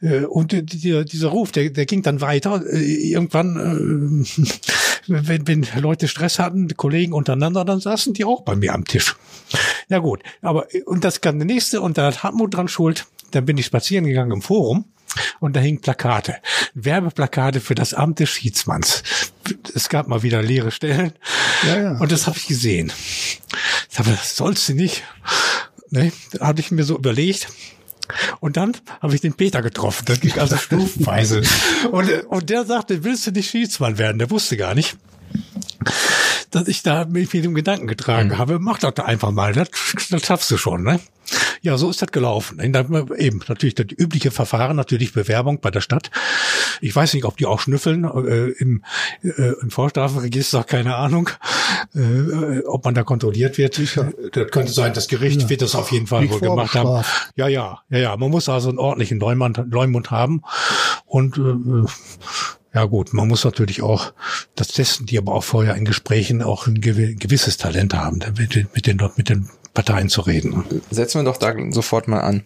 äh, 0.00 0.24
und 0.24 0.52
die, 0.52 0.64
die, 0.64 1.04
dieser 1.04 1.28
Ruf, 1.28 1.52
der, 1.52 1.70
der 1.70 1.86
ging 1.86 2.02
dann 2.02 2.20
weiter. 2.20 2.62
Äh, 2.66 3.12
irgendwann, 3.12 4.24
äh, 4.26 4.50
wenn, 5.06 5.48
wenn 5.48 5.66
Leute 5.80 6.08
Stress 6.08 6.38
hatten, 6.38 6.68
Kollegen 6.76 7.12
untereinander, 7.12 7.64
dann 7.64 7.80
saßen 7.80 8.14
die 8.14 8.24
auch 8.24 8.42
bei 8.42 8.54
mir 8.56 8.74
am 8.74 8.84
Tisch. 8.84 9.16
Ja 9.88 9.98
gut, 9.98 10.20
aber 10.40 10.66
und 10.86 11.04
das 11.04 11.20
kam 11.20 11.38
der 11.38 11.46
nächste 11.46 11.80
und 11.80 11.98
da 11.98 12.06
hat 12.06 12.22
Hartmut 12.22 12.54
dran 12.54 12.68
schuld. 12.68 13.06
Dann 13.34 13.46
bin 13.46 13.58
ich 13.58 13.66
spazieren 13.66 14.06
gegangen 14.06 14.32
im 14.32 14.42
Forum 14.42 14.84
und 15.40 15.54
da 15.54 15.60
hingen 15.60 15.80
Plakate. 15.80 16.36
Werbeplakate 16.74 17.60
für 17.60 17.74
das 17.74 17.94
Amt 17.94 18.20
des 18.20 18.30
Schiedsmanns. 18.30 19.02
Es 19.74 19.88
gab 19.88 20.08
mal 20.08 20.22
wieder 20.22 20.42
leere 20.42 20.70
Stellen. 20.70 21.12
Ja, 21.66 21.80
ja. 21.80 21.98
Und 21.98 22.12
das 22.12 22.26
habe 22.26 22.36
ich 22.36 22.46
gesehen. 22.46 22.92
Ich 23.90 23.98
habe, 23.98 24.10
das 24.10 24.36
sollst 24.36 24.68
du 24.68 24.74
nicht. 24.74 25.02
Ne? 25.90 26.12
Habe 26.40 26.60
ich 26.60 26.70
mir 26.70 26.84
so 26.84 26.96
überlegt. 26.96 27.48
Und 28.40 28.56
dann 28.56 28.76
habe 29.00 29.14
ich 29.14 29.20
den 29.20 29.34
Peter 29.34 29.62
getroffen. 29.62 30.04
Das 30.06 30.20
ging 30.20 30.38
also 30.38 30.56
stufenweise. 30.58 31.42
Und, 31.90 32.10
und 32.28 32.50
der 32.50 32.64
sagte, 32.64 33.04
willst 33.04 33.26
du 33.26 33.30
nicht 33.30 33.50
Schiedsmann 33.50 33.98
werden? 33.98 34.18
Der 34.18 34.30
wusste 34.30 34.56
gar 34.56 34.74
nicht 34.74 34.96
dass 36.54 36.68
ich 36.68 36.82
da 36.82 37.04
mich 37.04 37.32
mit 37.32 37.44
dem 37.44 37.54
Gedanken 37.54 37.86
getragen 37.86 38.28
mhm. 38.28 38.38
habe, 38.38 38.58
mach 38.60 38.78
doch 38.78 38.92
da 38.92 39.04
einfach 39.04 39.32
mal, 39.32 39.52
das, 39.52 39.68
das 40.10 40.24
schaffst 40.24 40.50
du 40.50 40.56
schon, 40.56 40.84
ne? 40.84 41.00
Ja, 41.64 41.78
so 41.78 41.88
ist 41.88 42.02
das 42.02 42.12
gelaufen. 42.12 42.60
Eben 42.60 43.40
natürlich 43.48 43.74
das 43.74 43.86
übliche 43.96 44.30
Verfahren, 44.30 44.76
natürlich 44.76 45.14
Bewerbung 45.14 45.60
bei 45.62 45.70
der 45.70 45.80
Stadt. 45.80 46.10
Ich 46.82 46.94
weiß 46.94 47.14
nicht, 47.14 47.24
ob 47.24 47.38
die 47.38 47.46
auch 47.46 47.58
schnüffeln 47.58 48.04
äh, 48.04 48.48
im, 48.50 48.84
äh, 49.22 49.54
im 49.62 49.70
Vorstrafenregister, 49.70 50.62
keine 50.64 50.96
Ahnung, 50.96 51.30
äh, 51.94 52.60
ob 52.66 52.84
man 52.84 52.94
da 52.94 53.02
kontrolliert 53.02 53.56
wird. 53.56 53.76
Sicher. 53.76 54.12
Das 54.32 54.50
könnte 54.50 54.72
sein, 54.72 54.92
das 54.92 55.08
Gericht 55.08 55.40
ja. 55.40 55.48
wird 55.48 55.62
das 55.62 55.74
auf 55.74 55.90
jeden 55.90 56.06
Fall 56.06 56.24
nicht 56.24 56.34
wohl 56.34 56.40
gemacht 56.40 56.74
haben. 56.74 57.02
Ja, 57.34 57.48
ja, 57.48 57.80
ja, 57.88 57.98
ja. 57.98 58.16
Man 58.18 58.30
muss 58.30 58.50
also 58.50 58.68
einen 58.68 58.78
ordentlichen 58.78 59.18
Leumund, 59.18 59.64
Leumund 59.70 60.10
haben 60.10 60.42
und 61.06 61.38
äh, 61.38 61.88
ja 62.74 62.84
gut, 62.84 63.14
man 63.14 63.26
muss 63.26 63.42
natürlich 63.42 63.80
auch, 63.80 64.12
das 64.54 64.68
testen 64.68 65.06
die 65.06 65.16
aber 65.16 65.32
auch 65.32 65.44
vorher 65.44 65.76
in 65.76 65.86
Gesprächen 65.86 66.42
auch 66.42 66.66
ein 66.66 66.82
gewisses 66.82 67.56
Talent 67.56 67.94
haben, 67.94 68.20
mit 68.36 68.54
den, 68.54 68.68
mit 68.74 68.86
den, 68.86 69.00
mit 69.16 69.30
den 69.30 69.48
Parteien 69.74 70.08
zu 70.08 70.20
reden. 70.20 70.64
Setzen 70.90 71.20
wir 71.20 71.24
doch 71.24 71.36
da 71.36 71.52
sofort 71.70 72.06
mal 72.06 72.20
an. 72.20 72.44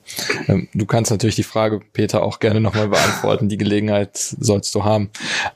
Ähm, 0.49 0.69
du 0.73 0.87
kannst 0.87 1.11
natürlich 1.11 1.37
die 1.37 1.43
Frage, 1.43 1.81
Peter, 1.93 2.23
auch 2.23 2.41
gerne 2.41 2.61
nochmal 2.61 2.89
beantworten. 2.89 3.51
Die 3.51 3.59
Gelegenheit 3.59 4.17
sollst 4.17 4.75
du 4.75 4.85
haben. 4.85 5.11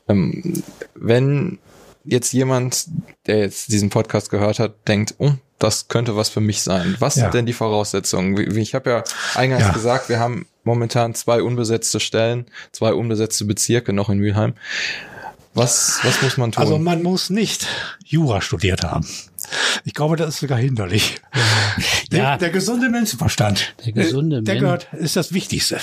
Ähm, 0.07 0.63
wenn 0.93 1.57
jetzt 2.05 2.31
jemand, 2.31 2.85
der 3.25 3.39
jetzt 3.39 3.71
diesen 3.71 3.89
Podcast 3.89 4.29
gehört 4.29 4.59
hat, 4.59 4.87
denkt, 4.87 5.15
oh, 5.17 5.31
das 5.57 5.87
könnte 5.87 6.15
was 6.15 6.29
für 6.29 6.41
mich 6.41 6.61
sein. 6.61 6.95
Was 6.99 7.15
ja. 7.15 7.23
sind 7.23 7.33
denn 7.33 7.45
die 7.45 7.53
Voraussetzungen? 7.53 8.37
Ich 8.57 8.75
habe 8.75 8.89
ja 8.89 9.03
eingangs 9.33 9.63
ja. 9.63 9.71
gesagt, 9.71 10.09
wir 10.09 10.19
haben 10.19 10.45
momentan 10.63 11.15
zwei 11.15 11.41
unbesetzte 11.41 11.99
Stellen, 11.99 12.45
zwei 12.71 12.93
unbesetzte 12.93 13.45
Bezirke 13.45 13.93
noch 13.93 14.09
in 14.09 14.19
Mülheim. 14.19 14.53
Was, 15.53 15.99
was 16.03 16.21
muss 16.21 16.37
man 16.37 16.51
tun? 16.51 16.61
Also 16.61 16.79
man 16.79 17.03
muss 17.03 17.29
nicht 17.29 17.67
Jura 18.03 18.41
studiert 18.41 18.83
haben. 18.83 19.07
Ich 19.85 19.93
glaube, 19.93 20.15
das 20.15 20.29
ist 20.35 20.39
sogar 20.39 20.57
hinderlich. 20.57 21.15
Der, 22.11 22.23
ja. 22.23 22.37
der 22.37 22.51
gesunde 22.51 22.89
Menschenverstand. 22.89 23.73
Der 23.83 23.91
gesunde 23.91 24.43
der 24.43 24.57
gehört, 24.57 24.87
ist 24.93 25.15
das 25.15 25.33
Wichtigste. 25.33 25.79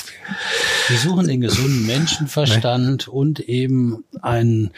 Wir 0.86 0.96
suchen 0.96 1.26
den 1.26 1.40
gesunden 1.40 1.86
Menschenverstand 1.86 3.08
nee. 3.08 3.12
und 3.12 3.40
eben 3.40 4.04
einen 4.22 4.70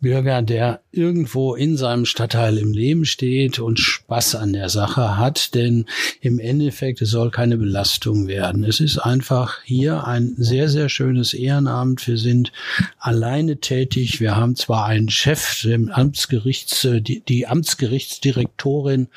Bürger, 0.00 0.42
der 0.42 0.82
irgendwo 0.92 1.54
in 1.54 1.76
seinem 1.76 2.04
Stadtteil 2.04 2.58
im 2.58 2.72
Leben 2.72 3.04
steht 3.04 3.58
und 3.58 3.78
Spaß 3.78 4.36
an 4.36 4.52
der 4.52 4.68
Sache 4.68 5.16
hat, 5.16 5.54
denn 5.54 5.86
im 6.20 6.38
Endeffekt, 6.38 7.02
es 7.02 7.10
soll 7.10 7.30
keine 7.30 7.56
Belastung 7.56 8.26
werden. 8.26 8.64
Es 8.64 8.80
ist 8.80 8.98
einfach 8.98 9.62
hier 9.64 10.06
ein 10.06 10.34
sehr, 10.36 10.68
sehr 10.68 10.88
schönes 10.88 11.34
Ehrenamt. 11.34 12.06
Wir 12.06 12.18
sind 12.18 12.52
alleine 12.98 13.58
tätig. 13.58 14.20
Wir 14.20 14.36
haben 14.36 14.56
zwar 14.56 14.86
einen 14.86 15.10
Chef, 15.10 15.62
den 15.62 15.90
Amtsgerichts, 15.90 16.86
die, 17.00 17.20
die 17.20 17.46
Amtsgerichtsdirektorin, 18.30 19.08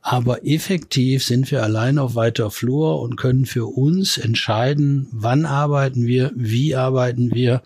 aber 0.00 0.46
effektiv 0.46 1.24
sind 1.24 1.50
wir 1.50 1.62
allein 1.62 1.98
auf 1.98 2.14
weiter 2.14 2.50
Flur 2.50 3.00
und 3.00 3.16
können 3.16 3.46
für 3.46 3.66
uns 3.66 4.18
entscheiden, 4.18 5.08
wann 5.12 5.46
arbeiten 5.46 6.06
wir, 6.06 6.32
wie 6.34 6.74
arbeiten 6.74 7.34
wir 7.34 7.62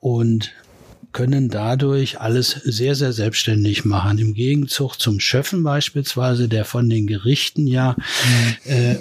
und 0.00 0.52
können 1.12 1.48
dadurch 1.48 2.20
alles 2.20 2.50
sehr, 2.50 2.94
sehr 2.94 3.12
selbstständig 3.12 3.84
machen. 3.84 4.18
Im 4.18 4.34
Gegenzug 4.34 4.96
zum 4.96 5.20
Schöffen 5.20 5.62
beispielsweise, 5.64 6.48
der 6.48 6.64
von 6.64 6.88
den 6.88 7.06
Gerichten 7.06 7.66
ja 7.66 7.96
äh, 8.64 8.96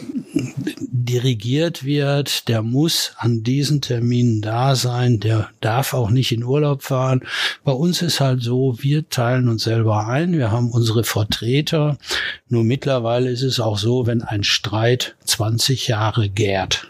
dirigiert 1.07 1.83
wird, 1.83 2.47
der 2.47 2.61
muss 2.61 3.13
an 3.17 3.43
diesen 3.43 3.81
Terminen 3.81 4.41
da 4.41 4.75
sein, 4.75 5.19
der 5.19 5.49
darf 5.61 5.93
auch 5.93 6.09
nicht 6.09 6.31
in 6.31 6.43
Urlaub 6.43 6.83
fahren. 6.83 7.21
Bei 7.63 7.71
uns 7.71 8.01
ist 8.01 8.19
halt 8.19 8.43
so, 8.43 8.75
wir 8.79 9.09
teilen 9.09 9.49
uns 9.49 9.63
selber 9.63 10.07
ein, 10.07 10.33
wir 10.33 10.51
haben 10.51 10.69
unsere 10.69 11.03
Vertreter. 11.03 11.97
Nur 12.49 12.63
mittlerweile 12.63 13.29
ist 13.29 13.43
es 13.43 13.59
auch 13.59 13.77
so, 13.77 14.05
wenn 14.05 14.21
ein 14.21 14.43
Streit 14.43 15.15
20 15.25 15.87
Jahre 15.87 16.29
gärt, 16.29 16.87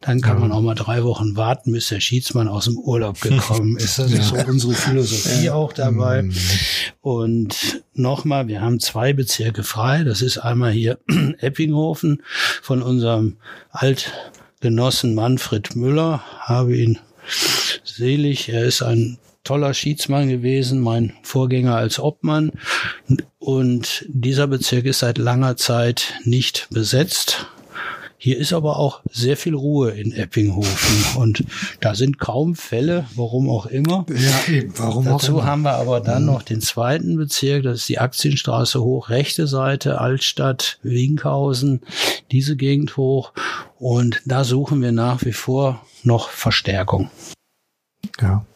dann 0.00 0.20
kann 0.20 0.40
man 0.40 0.52
auch 0.52 0.60
mal 0.60 0.74
drei 0.74 1.04
Wochen 1.04 1.36
warten, 1.36 1.72
bis 1.72 1.88
der 1.88 2.00
Schiedsmann 2.00 2.48
aus 2.48 2.66
dem 2.66 2.78
Urlaub 2.78 3.20
gekommen 3.20 3.76
ist. 3.78 3.98
Das 3.98 4.12
ist 4.12 4.28
so 4.28 4.36
unsere 4.36 4.74
Philosophie 4.74 5.50
auch 5.50 5.72
dabei. 5.72 6.22
Mhm. 6.22 6.34
Und 7.00 7.82
nochmal, 7.94 8.48
wir 8.48 8.60
haben 8.60 8.80
zwei 8.80 9.12
Bezirke 9.12 9.62
frei. 9.62 10.04
Das 10.04 10.22
ist 10.22 10.38
einmal 10.38 10.72
hier 10.72 10.98
Eppinghofen 11.38 12.22
von 12.62 12.82
unserem 12.82 13.36
Altgenossen 13.70 15.14
Manfred 15.14 15.76
Müller. 15.76 16.22
Habe 16.40 16.76
ihn 16.76 16.98
selig. 17.84 18.48
Er 18.48 18.64
ist 18.64 18.82
ein 18.82 19.18
toller 19.44 19.74
Schiedsmann 19.74 20.28
gewesen, 20.28 20.80
mein 20.80 21.12
Vorgänger 21.22 21.76
als 21.76 22.00
Obmann. 22.00 22.52
Und 23.38 24.06
dieser 24.08 24.46
Bezirk 24.46 24.86
ist 24.86 25.00
seit 25.00 25.18
langer 25.18 25.56
Zeit 25.56 26.14
nicht 26.24 26.66
besetzt. 26.70 27.46
Hier 28.24 28.38
ist 28.38 28.54
aber 28.54 28.78
auch 28.78 29.02
sehr 29.10 29.36
viel 29.36 29.54
Ruhe 29.54 29.90
in 29.90 30.10
Eppinghofen 30.10 31.20
und 31.20 31.44
da 31.80 31.94
sind 31.94 32.18
kaum 32.18 32.54
Fälle, 32.54 33.04
warum 33.16 33.50
auch 33.50 33.66
immer. 33.66 34.06
Ja, 34.08 34.50
eben, 34.50 34.72
warum 34.78 35.04
Dazu 35.04 35.32
auch 35.32 35.40
immer. 35.40 35.44
haben 35.44 35.60
wir 35.60 35.74
aber 35.74 36.00
dann 36.00 36.22
mhm. 36.22 36.28
noch 36.28 36.42
den 36.42 36.62
zweiten 36.62 37.18
Bezirk, 37.18 37.64
das 37.64 37.80
ist 37.80 37.88
die 37.90 37.98
Aktienstraße 37.98 38.82
hoch, 38.82 39.10
rechte 39.10 39.46
Seite, 39.46 40.00
Altstadt, 40.00 40.78
Winkhausen, 40.82 41.82
diese 42.32 42.56
Gegend 42.56 42.96
hoch 42.96 43.34
und 43.78 44.22
da 44.24 44.42
suchen 44.44 44.80
wir 44.80 44.92
nach 44.92 45.22
wie 45.26 45.34
vor 45.34 45.84
noch 46.02 46.30
Verstärkung. 46.30 47.10
Ja. 48.22 48.46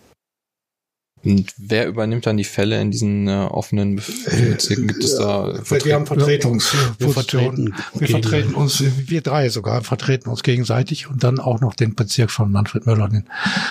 Und 1.24 1.52
wer 1.56 1.86
übernimmt 1.88 2.26
dann 2.26 2.36
die 2.36 2.44
Fälle 2.44 2.80
in 2.80 2.90
diesen 2.90 3.28
äh, 3.28 3.48
offenen 3.50 3.96
Bezirken? 3.96 4.88
Gibt 4.88 5.04
es 5.04 5.16
da 5.16 5.54
Vertre 5.62 5.86
Wir 5.86 5.94
haben 5.94 6.06
Vertretungspositionen. 6.06 6.96
Wir, 6.98 7.08
vertreten, 7.10 7.74
wir 7.94 8.08
vertreten 8.08 8.54
uns, 8.54 8.82
wir 9.06 9.20
drei 9.20 9.48
sogar, 9.48 9.82
vertreten 9.82 10.30
uns 10.30 10.42
gegenseitig 10.42 11.08
und 11.08 11.24
dann 11.24 11.40
auch 11.40 11.60
noch 11.60 11.74
den 11.74 11.94
Bezirk 11.94 12.30
von 12.30 12.52
Manfred 12.52 12.86
Möller, 12.86 13.08
den 13.08 13.24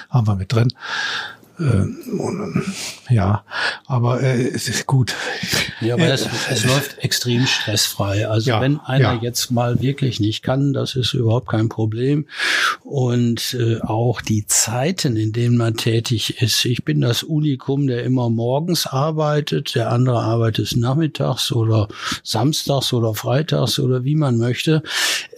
haben 0.10 0.28
wir 0.28 0.36
mit 0.36 0.52
drin. 0.52 0.74
Ähm, 1.60 2.64
ja, 3.10 3.44
aber 3.86 4.22
äh, 4.22 4.48
es 4.48 4.68
ist 4.68 4.86
gut. 4.86 5.16
Ja, 5.82 5.96
aber 5.96 6.08
es, 6.08 6.28
es 6.52 6.66
läuft 6.66 7.00
extrem 7.00 7.48
stressfrei. 7.48 8.28
Also 8.28 8.52
ja, 8.52 8.62
wenn 8.62 8.80
einer 8.80 9.14
ja. 9.14 9.20
jetzt 9.22 9.50
mal 9.52 9.82
wirklich 9.82 10.20
nicht 10.20 10.44
kann, 10.44 10.74
das 10.74 10.96
ist 10.96 11.14
überhaupt 11.14 11.50
kein 11.50 11.70
Problem. 11.70 12.28
Und 12.84 13.56
äh, 13.60 13.80
auch 13.82 14.22
die 14.22 14.46
Zeiten, 14.46 15.16
in 15.16 15.32
denen 15.32 15.58
man 15.58 15.76
tätig 15.76 16.42
ist. 16.42 16.64
Ich 16.66 16.84
bin 16.86 17.02
das 17.02 17.24
Unikum, 17.24 17.88
der 17.88 18.04
immer 18.04 18.30
morgens 18.30 18.86
arbeitet, 18.86 19.76
der 19.76 19.92
andere 19.92 20.20
arbeitet 20.20 20.76
nachmittags 20.76 21.52
oder 21.52 21.88
samstags 22.24 22.94
oder 22.94 23.14
freitags 23.16 23.80
oder 23.80 24.04
wie 24.04 24.16
man 24.16 24.38
möchte. 24.38 24.84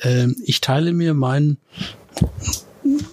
Ähm, 0.02 0.36
ich 0.44 0.60
teile 0.60 0.92
mir 0.92 1.14
mein 1.14 1.58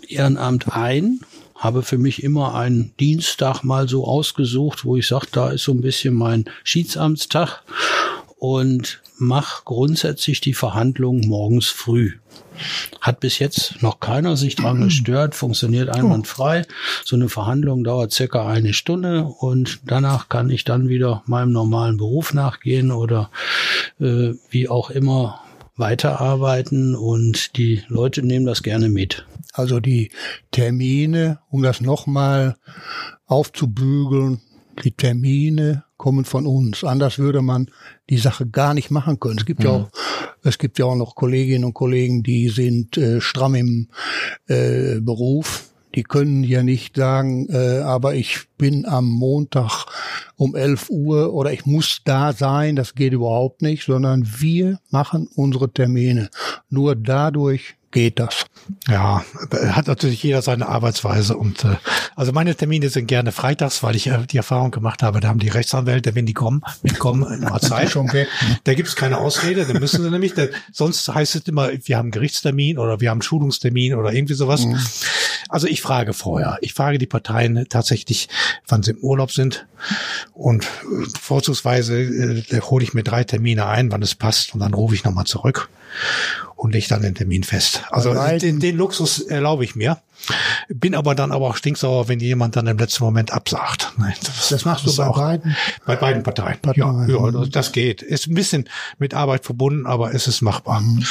Ehrenamt 0.09 0.75
ein 0.75 1.21
habe 1.57 1.83
für 1.83 1.99
mich 1.99 2.23
immer 2.23 2.55
einen 2.55 2.92
Dienstag 3.01 3.62
mal 3.64 3.88
so 3.88 4.05
ausgesucht, 4.05 4.85
wo 4.85 4.97
ich 4.97 5.07
sage, 5.09 5.27
da 5.33 5.51
ist 5.51 5.64
so 5.64 5.73
ein 5.73 5.81
bisschen 5.81 6.14
mein 6.14 6.45
Schiedsamtstag. 6.64 7.62
und 8.38 9.01
mach 9.19 9.64
grundsätzlich 9.64 10.40
die 10.40 10.55
Verhandlungen 10.55 11.27
morgens 11.27 11.69
früh. 11.69 12.12
Hat 13.01 13.21
bis 13.21 13.38
jetzt 13.38 13.83
noch 13.83 14.01
keiner 14.01 14.37
sich 14.37 14.57
dran 14.57 14.81
gestört, 14.85 15.35
funktioniert 15.35 15.88
einwandfrei. 15.88 16.66
So 17.05 17.16
eine 17.16 17.29
Verhandlung 17.29 17.83
dauert 17.85 18.12
circa 18.12 18.47
eine 18.47 18.75
Stunde 18.75 19.25
und 19.25 19.81
danach 19.87 20.29
kann 20.29 20.51
ich 20.51 20.64
dann 20.64 20.88
wieder 20.88 21.23
meinem 21.27 21.53
normalen 21.53 21.97
Beruf 21.97 22.35
nachgehen 22.35 22.92
oder 22.92 23.31
äh, 24.01 24.35
wie 24.51 24.69
auch 24.69 24.90
immer 24.90 25.40
weiterarbeiten 25.77 26.95
und 26.95 27.57
die 27.57 27.83
Leute 27.88 28.23
nehmen 28.23 28.47
das 28.47 28.62
gerne 28.62 28.88
mit. 28.88 29.27
Also 29.57 29.81
die 29.81 30.11
Termine, 30.51 31.40
um 31.51 31.62
das 31.62 31.81
nochmal 31.81 32.57
aufzubügeln, 33.27 34.40
die 34.85 34.92
Termine 34.92 35.85
kommen 35.97 36.25
von 36.25 36.47
uns. 36.47 36.85
Anders 36.85 37.19
würde 37.19 37.40
man 37.40 37.71
die 38.11 38.19
Sache 38.19 38.47
gar 38.47 38.75
nicht 38.75 38.90
machen 38.90 39.19
können. 39.19 39.38
Es 39.38 39.47
gibt 39.47 39.61
mhm. 39.61 39.66
ja 39.66 39.73
auch, 39.73 39.88
es 40.42 40.59
gibt 40.59 40.79
ja 40.79 40.85
auch 40.85 40.97
noch 40.97 41.14
Kolleginnen 41.14 41.64
und 41.64 41.75
Kollegen, 41.75 42.23
die 42.23 42.49
sind 42.49 42.99
äh, 42.99 43.21
stramm 43.21 43.55
im 43.55 43.88
äh, 44.47 45.01
Beruf. 45.01 45.71
Die 45.95 46.03
können 46.03 46.45
ja 46.45 46.62
nicht 46.62 46.97
sagen, 46.97 47.49
äh, 47.49 47.79
aber 47.79 48.14
ich 48.14 48.49
bin 48.59 48.85
am 48.85 49.09
Montag 49.09 49.87
um 50.37 50.55
11 50.55 50.90
Uhr 50.90 51.33
oder 51.33 51.53
ich 51.53 51.64
muss 51.64 52.03
da 52.05 52.35
sein. 52.35 52.77
Das 52.77 52.95
geht 52.95 53.14
überhaupt 53.14 53.62
nicht, 53.62 53.85
sondern 53.85 54.29
wir 54.38 54.79
machen 54.90 55.27
unsere 55.35 55.73
Termine. 55.73 56.29
Nur 56.69 56.97
dadurch 56.97 57.77
geht 57.90 58.18
das. 58.18 58.46
Ja, 58.88 59.25
hat 59.70 59.87
natürlich 59.87 60.22
jeder 60.22 60.42
seine 60.42 60.66
Arbeitsweise 60.66 61.37
und 61.37 61.64
äh, 61.64 61.77
also 62.16 62.33
meine 62.33 62.55
Termine 62.55 62.88
sind 62.88 63.07
gerne 63.07 63.33
freitags, 63.33 63.83
weil 63.83 63.94
ich 63.94 64.09
äh, 64.09 64.27
die 64.27 64.37
Erfahrung 64.37 64.70
gemacht 64.70 65.03
habe, 65.03 65.20
da 65.20 65.29
haben 65.29 65.38
die 65.38 65.49
Rechtsanwälte, 65.49 66.14
wenn 66.14 66.27
die 66.27 66.35
kommen, 66.35 66.62
mitkommen, 66.83 67.22
immer 67.33 67.61
Zeit. 67.61 67.94
Ne? 67.94 68.27
Da 68.64 68.75
gibt's 68.75 68.96
keine 68.96 69.18
Ausrede, 69.18 69.64
da 69.64 69.79
müssen 69.79 70.03
sie 70.03 70.11
nämlich, 70.11 70.35
da, 70.35 70.46
sonst 70.72 71.09
heißt 71.09 71.37
es 71.37 71.42
immer, 71.42 71.70
wir 71.85 71.96
haben 71.96 72.11
Gerichtstermin 72.11 72.79
oder 72.79 73.01
wir 73.01 73.11
haben 73.11 73.22
Schulungstermin 73.22 73.94
oder 73.94 74.12
irgendwie 74.12 74.35
sowas. 74.35 74.66
Mhm. 74.66 74.79
Also 75.49 75.68
ich 75.68 75.81
frage 75.81 76.12
vorher, 76.12 76.59
ich 76.61 76.75
frage 76.75 76.99
die 76.99 77.07
Parteien 77.07 77.66
tatsächlich, 77.68 78.29
wann 78.66 78.83
sie 78.83 78.92
im 78.92 78.99
Urlaub 78.99 79.31
sind 79.31 79.66
und 80.33 80.64
äh, 80.64 80.68
vorzugsweise 81.20 82.01
äh, 82.01 82.61
hole 82.62 82.83
ich 82.83 82.94
mir 82.94 83.05
drei 83.05 83.22
Termine 83.22 83.66
ein, 83.66 83.92
wann 83.92 84.03
es 84.03 84.14
passt 84.14 84.55
und 84.55 84.61
dann 84.61 84.75
rufe 84.75 84.94
ich 84.94 85.05
nochmal 85.05 85.27
zurück 85.27 85.68
und 86.57 86.73
leg 86.73 86.88
dann 86.88 87.03
den 87.03 87.14
Termin 87.14 87.45
fest. 87.45 87.83
Also 87.90 88.14
den, 88.38 88.61
den 88.61 88.77
Luxus 88.77 89.21
erlaube 89.21 89.64
ich 89.64 89.77
mir. 89.77 90.01
Bin 90.69 90.95
aber 90.95 91.14
dann 91.14 91.31
aber 91.31 91.47
auch 91.47 91.57
stinksauer, 91.57 92.09
wenn 92.09 92.19
jemand 92.19 92.57
dann 92.57 92.66
im 92.66 92.79
letzten 92.79 93.05
Moment 93.05 93.33
absagt. 93.33 93.92
Nein, 93.99 94.14
das, 94.25 94.49
das 94.49 94.64
machst 94.64 94.87
das 94.87 94.97
du 94.97 95.03
bei 95.03 95.11
beiden? 95.11 95.57
Bei 95.85 95.97
beiden 95.97 96.23
Parteien. 96.23 96.59
Parteien. 96.61 97.09
Ja, 97.09 97.31
ja, 97.31 97.45
das 97.47 97.71
geht. 97.71 98.03
Ist 98.03 98.27
ein 98.27 98.35
bisschen 98.35 98.69
mit 98.99 99.14
Arbeit 99.14 99.45
verbunden, 99.45 99.87
aber 99.87 100.14
es 100.14 100.27
ist 100.27 100.40
machbar. 100.40 100.81
Mhm. 100.81 101.05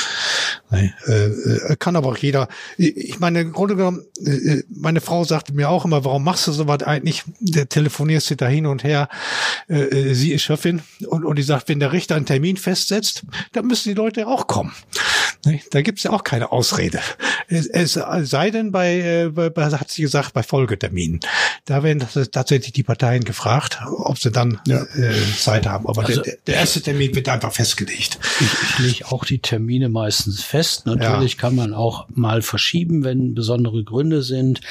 Nee, 0.72 0.94
äh, 1.08 1.28
äh, 1.28 1.76
kann 1.78 1.96
aber 1.96 2.10
auch 2.10 2.18
jeder. 2.18 2.48
Ich 2.78 3.20
meine, 3.20 3.42
im 3.42 3.54
Grunde 3.54 3.76
genommen, 3.76 4.04
äh, 4.26 4.64
meine 4.70 5.00
Frau 5.00 5.24
sagte 5.24 5.54
mir 5.54 5.70
auch 5.70 5.86
immer, 5.86 6.04
warum 6.04 6.24
machst 6.24 6.48
du 6.48 6.52
sowas 6.52 6.84
eigentlich? 6.84 7.24
Der 7.40 7.70
telefonierst 7.70 8.32
du 8.32 8.36
da 8.36 8.48
hin 8.48 8.66
und 8.66 8.84
her. 8.84 9.08
Äh, 9.70 9.84
äh, 9.84 10.14
sie 10.14 10.34
ist 10.34 10.42
Chefin 10.42 10.82
und, 11.08 11.24
und 11.24 11.38
die 11.38 11.44
sagt, 11.44 11.70
wenn 11.70 11.80
der 11.80 11.94
Richter 11.94 12.16
einen 12.16 12.26
Termin 12.26 12.58
festsetzt, 12.58 13.24
dann 13.54 13.68
müssen 13.68 13.90
die 13.90 13.96
Leute 13.96 14.28
auch 14.28 14.48
kommen. 14.48 14.74
Da 15.72 15.82
gibt's 15.82 16.04
ja 16.04 16.12
auch 16.12 16.24
keine 16.24 16.52
Ausrede. 16.52 17.00
Es, 17.48 17.68
es 17.68 17.94
sei 17.94 18.50
denn 18.50 18.72
bei 18.72 19.00
äh, 19.00 19.30
bei, 19.30 19.50
bei, 19.50 19.66
hat 19.66 19.92
sie 19.92 20.02
gesagt, 20.02 20.34
bei 20.34 20.42
Folgeterminen. 20.42 21.20
Da 21.66 21.84
werden 21.84 22.06
tatsächlich 22.32 22.74
die 22.74 22.84
Parteien 22.84 23.24
gefragt, 23.24 23.80
ob 23.86 24.18
sie 24.18 24.32
dann 24.32 24.60
ja. 24.68 24.84
äh, 24.96 25.14
Zeit 25.38 25.68
haben. 25.68 25.88
Aber 25.88 26.06
also, 26.06 26.22
der, 26.22 26.38
der, 26.48 26.56
erste 26.56 26.82
Termin 26.82 27.14
wird 27.14 27.30
einfach 27.30 27.54
festgelegt. 27.54 28.20
Ich, 28.40 28.48
ich 28.64 28.80
lege 28.80 29.12
auch 29.12 29.26
die 29.26 29.40
Termine 29.40 29.90
meistens 29.90 30.44
fest. 30.44 30.86
Natürlich 30.86 31.34
ja. 31.34 31.40
kann 31.40 31.56
man 31.56 31.74
auch 31.74 32.08
mal 32.10 32.42
verschieben, 32.42 33.04
wenn 33.04 33.36
besondere 33.36 33.84
Gründe 33.84 34.24
sind. 34.24 34.62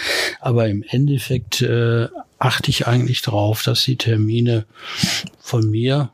Aber 0.40 0.68
im 0.68 0.82
Endeffekt 0.82 1.62
äh, 1.62 2.08
achte 2.38 2.70
ich 2.70 2.86
eigentlich 2.86 3.22
darauf, 3.22 3.62
dass 3.62 3.84
die 3.84 3.96
Termine 3.96 4.66
von 5.40 5.70
mir 5.70 6.10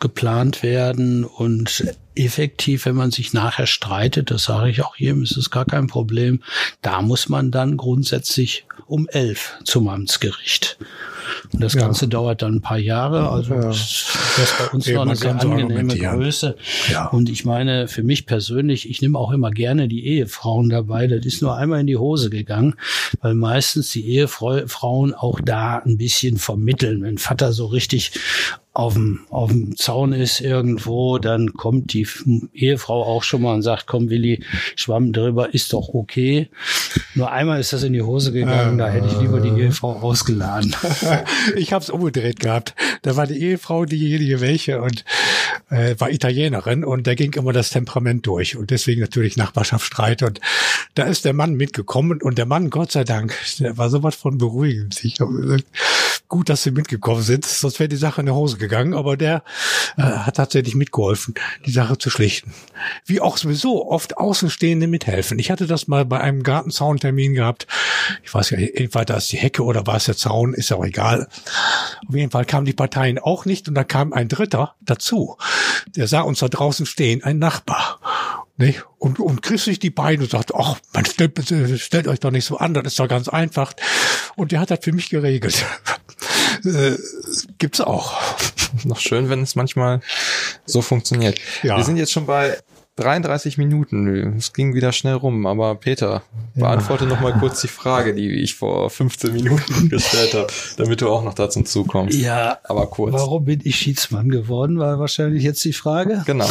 geplant 0.00 0.62
werden 0.62 1.24
und 1.24 1.84
effektiv, 2.18 2.86
wenn 2.86 2.96
man 2.96 3.10
sich 3.10 3.32
nachher 3.32 3.66
streitet, 3.66 4.30
das 4.30 4.44
sage 4.44 4.70
ich 4.70 4.82
auch 4.82 4.96
jedem, 4.96 5.22
ist 5.22 5.36
es 5.36 5.50
gar 5.50 5.64
kein 5.64 5.86
Problem. 5.86 6.42
Da 6.82 7.02
muss 7.02 7.28
man 7.28 7.50
dann 7.50 7.76
grundsätzlich 7.76 8.64
um 8.86 9.08
elf 9.08 9.56
zum 9.64 9.88
Amtsgericht. 9.88 10.78
Und 11.52 11.62
das 11.62 11.74
ja. 11.74 11.82
Ganze 11.82 12.08
dauert 12.08 12.42
dann 12.42 12.56
ein 12.56 12.60
paar 12.60 12.78
Jahre. 12.78 13.28
Also 13.30 13.54
ja. 13.54 13.60
das, 13.60 14.06
das 14.36 14.54
bei 14.58 14.74
uns 14.74 14.94
war 14.94 15.02
eine 15.02 15.16
sehr 15.16 15.38
angenehme 15.38 15.96
Größe. 15.96 16.56
Ja. 16.90 17.06
Und 17.08 17.28
ich 17.28 17.44
meine, 17.44 17.88
für 17.88 18.02
mich 18.02 18.26
persönlich, 18.26 18.88
ich 18.88 19.02
nehme 19.02 19.18
auch 19.18 19.30
immer 19.30 19.50
gerne 19.50 19.88
die 19.88 20.06
Ehefrauen 20.06 20.68
dabei. 20.68 21.06
Das 21.06 21.24
ist 21.24 21.42
nur 21.42 21.56
einmal 21.56 21.80
in 21.80 21.86
die 21.86 21.96
Hose 21.96 22.30
gegangen, 22.30 22.74
weil 23.20 23.34
meistens 23.34 23.90
die 23.90 24.06
Ehefrauen 24.08 25.14
auch 25.14 25.40
da 25.40 25.78
ein 25.78 25.98
bisschen 25.98 26.38
vermitteln. 26.38 27.02
Wenn 27.02 27.18
Vater 27.18 27.52
so 27.52 27.66
richtig 27.66 28.12
auf 28.78 28.94
dem, 28.94 29.20
auf 29.30 29.50
dem 29.50 29.76
Zaun 29.76 30.12
ist 30.12 30.40
irgendwo, 30.40 31.18
dann 31.18 31.52
kommt 31.54 31.92
die 31.92 32.04
Ehefrau 32.52 33.04
auch 33.04 33.22
schon 33.22 33.42
mal 33.42 33.54
und 33.54 33.62
sagt, 33.62 33.86
komm 33.86 34.10
Willi, 34.10 34.44
Schwamm 34.76 35.12
drüber, 35.12 35.54
ist 35.54 35.72
doch 35.72 35.88
okay. 35.94 36.48
Nur 37.14 37.30
einmal 37.30 37.60
ist 37.60 37.72
das 37.72 37.82
in 37.82 37.92
die 37.92 38.02
Hose 38.02 38.32
gegangen, 38.32 38.78
äh, 38.78 38.82
da 38.82 38.88
hätte 38.88 39.08
ich 39.08 39.20
lieber 39.20 39.40
die 39.40 39.60
Ehefrau 39.60 39.92
rausgeladen. 39.92 40.74
ich 41.56 41.72
habe 41.72 41.82
es 41.82 41.90
umgedreht 41.90 42.40
gehabt. 42.40 42.74
Da 43.02 43.16
war 43.16 43.26
die 43.26 43.38
Ehefrau 43.38 43.84
diejenige 43.84 44.40
welche 44.40 44.80
und 44.80 45.04
äh, 45.70 45.94
war 45.98 46.10
Italienerin 46.10 46.84
und 46.84 47.06
da 47.06 47.14
ging 47.14 47.32
immer 47.34 47.52
das 47.52 47.70
Temperament 47.70 48.26
durch 48.26 48.56
und 48.56 48.70
deswegen 48.70 49.00
natürlich 49.00 49.36
Nachbarschaftsstreit 49.36 50.22
und 50.22 50.40
da 50.94 51.04
ist 51.04 51.24
der 51.24 51.32
Mann 51.32 51.54
mitgekommen 51.54 52.20
und 52.22 52.38
der 52.38 52.46
Mann, 52.46 52.70
Gott 52.70 52.92
sei 52.92 53.04
Dank, 53.04 53.34
der 53.58 53.76
war 53.78 53.90
sowas 53.90 54.16
von 54.16 54.38
beruhigend. 54.38 55.04
Ich 55.04 55.20
habe 55.20 55.32
gesagt, 55.32 55.66
gut, 56.28 56.48
dass 56.48 56.62
sie 56.62 56.70
mitgekommen 56.70 57.22
sind, 57.22 57.44
sonst 57.44 57.80
wäre 57.80 57.88
die 57.88 57.96
Sache 57.96 58.20
in 58.20 58.26
die 58.26 58.32
Hose 58.32 58.58
gegangen, 58.58 58.94
aber 58.94 59.16
der 59.16 59.42
äh, 59.96 60.02
hat 60.02 60.36
tatsächlich 60.36 60.74
mitgeholfen, 60.74 61.34
die 61.66 61.70
Sache 61.70 61.87
zu 61.96 62.10
schlichten. 62.10 62.54
Wie 63.04 63.20
auch 63.20 63.36
sowieso 63.36 63.88
oft 63.88 64.16
Außenstehende 64.16 64.86
mithelfen. 64.86 65.38
Ich 65.38 65.50
hatte 65.50 65.66
das 65.66 65.88
mal 65.88 66.04
bei 66.04 66.20
einem 66.20 66.42
Gartenzauntermin 66.42 67.34
gehabt. 67.34 67.66
Ich 68.22 68.32
weiß 68.32 68.50
ja, 68.50 68.58
entweder 68.58 69.04
da 69.04 69.16
ist 69.16 69.32
die 69.32 69.36
Hecke 69.36 69.64
oder 69.64 69.86
war 69.86 69.96
es 69.96 70.04
der 70.04 70.16
Zaun, 70.16 70.54
ist 70.54 70.70
ja 70.70 70.76
auch 70.76 70.84
egal. 70.84 71.28
Auf 72.08 72.14
jeden 72.14 72.30
Fall 72.30 72.44
kamen 72.44 72.66
die 72.66 72.72
Parteien 72.72 73.18
auch 73.18 73.44
nicht 73.44 73.68
und 73.68 73.74
da 73.74 73.84
kam 73.84 74.12
ein 74.12 74.28
Dritter 74.28 74.74
dazu. 74.80 75.36
Der 75.96 76.08
sah 76.08 76.20
uns 76.20 76.40
da 76.40 76.48
draußen 76.48 76.86
stehen, 76.86 77.22
ein 77.22 77.38
Nachbar. 77.38 78.00
Nicht? 78.56 78.84
Und, 78.98 79.20
und 79.20 79.40
kriegt 79.42 79.60
sich 79.60 79.78
die 79.78 79.90
Beine 79.90 80.24
und 80.24 80.30
sagt, 80.30 80.52
ach, 80.54 80.78
man 80.92 81.04
stellt, 81.04 81.38
stellt 81.80 82.08
euch 82.08 82.18
doch 82.18 82.32
nicht 82.32 82.44
so 82.44 82.56
an, 82.56 82.74
das 82.74 82.84
ist 82.86 82.98
doch 82.98 83.06
ganz 83.06 83.28
einfach. 83.28 83.72
Und 84.34 84.50
der 84.50 84.60
hat 84.60 84.70
das 84.72 84.80
für 84.82 84.92
mich 84.92 85.10
geregelt. 85.10 85.64
Äh, 86.64 86.96
gibt's 87.58 87.80
auch. 87.80 88.18
Noch 88.84 89.00
schön, 89.00 89.30
wenn 89.30 89.42
es 89.42 89.56
manchmal 89.56 90.00
so 90.66 90.82
funktioniert. 90.82 91.38
Ja. 91.62 91.76
Wir 91.76 91.84
sind 91.84 91.96
jetzt 91.96 92.12
schon 92.12 92.26
bei 92.26 92.58
33 92.98 93.58
Minuten. 93.58 94.36
Es 94.36 94.52
ging 94.52 94.74
wieder 94.74 94.90
schnell 94.92 95.14
rum, 95.14 95.46
aber 95.46 95.76
Peter, 95.76 96.22
beantworte 96.56 97.04
ja. 97.04 97.10
noch 97.10 97.20
mal 97.20 97.32
kurz 97.32 97.60
die 97.60 97.68
Frage, 97.68 98.12
die 98.12 98.28
ich 98.30 98.56
vor 98.56 98.90
15 98.90 99.32
Minuten 99.32 99.88
gestellt 99.88 100.34
habe, 100.34 100.48
damit 100.76 101.00
du 101.00 101.08
auch 101.08 101.22
noch 101.22 101.34
dazu 101.34 101.62
zukommst. 101.62 102.18
Ja, 102.18 102.58
aber 102.64 102.86
kurz. 102.88 103.14
Warum 103.14 103.44
bin 103.44 103.60
ich 103.62 103.76
Schiedsmann 103.76 104.30
geworden, 104.30 104.80
war 104.80 104.98
wahrscheinlich 104.98 105.44
jetzt 105.44 105.64
die 105.64 105.72
Frage. 105.72 106.24
Genau. 106.26 106.48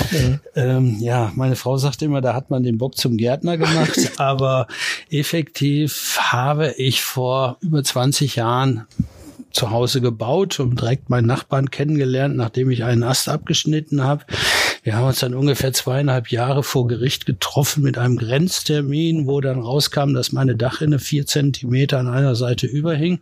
Ähm, 0.56 0.98
ja, 1.00 1.34
meine 1.36 1.58
Frau 1.58 1.78
sagt 1.78 2.02
immer, 2.02 2.22
da 2.22 2.34
hat 2.34 2.50
man 2.50 2.64
den 2.64 2.78
Bock 2.78 2.96
zum 2.96 3.18
Gärtner 3.18 3.58
gemacht, 3.58 3.98
aber 4.18 4.68
effektiv 5.10 6.18
habe 6.20 6.72
ich 6.78 7.02
vor 7.02 7.58
über 7.60 7.84
20 7.84 8.38
Jahren 8.38 8.88
zu 9.52 9.72
Hause 9.72 10.02
gebaut 10.02 10.60
und 10.60 10.80
direkt 10.80 11.10
meinen 11.10 11.28
Nachbarn 11.28 11.72
kennengelernt, 11.72 12.36
nachdem 12.36 12.70
ich 12.70 12.84
einen 12.84 13.04
Ast 13.04 13.30
abgeschnitten 13.30 14.04
habe. 14.04 14.26
Wir 14.84 14.96
haben 14.96 15.08
uns 15.08 15.20
dann 15.20 15.34
ungefähr 15.34 15.74
zweieinhalb 15.74 16.32
Jahre 16.32 16.64
vor 16.64 16.88
Gericht 16.88 17.26
getroffen 17.26 17.84
mit 17.84 17.98
einem 17.98 18.18
Grenztermin, 18.18 19.28
wo 19.28 19.42
dann 19.42 19.60
rauskam, 19.60 20.14
dass 20.14 20.32
meine 20.32 20.56
Dachrinne 20.56 21.00
vier 21.00 21.26
Zentimeter 21.26 22.00
an 22.00 22.08
einer 22.08 22.36
Seite 22.36 22.68
überhing. 22.68 23.20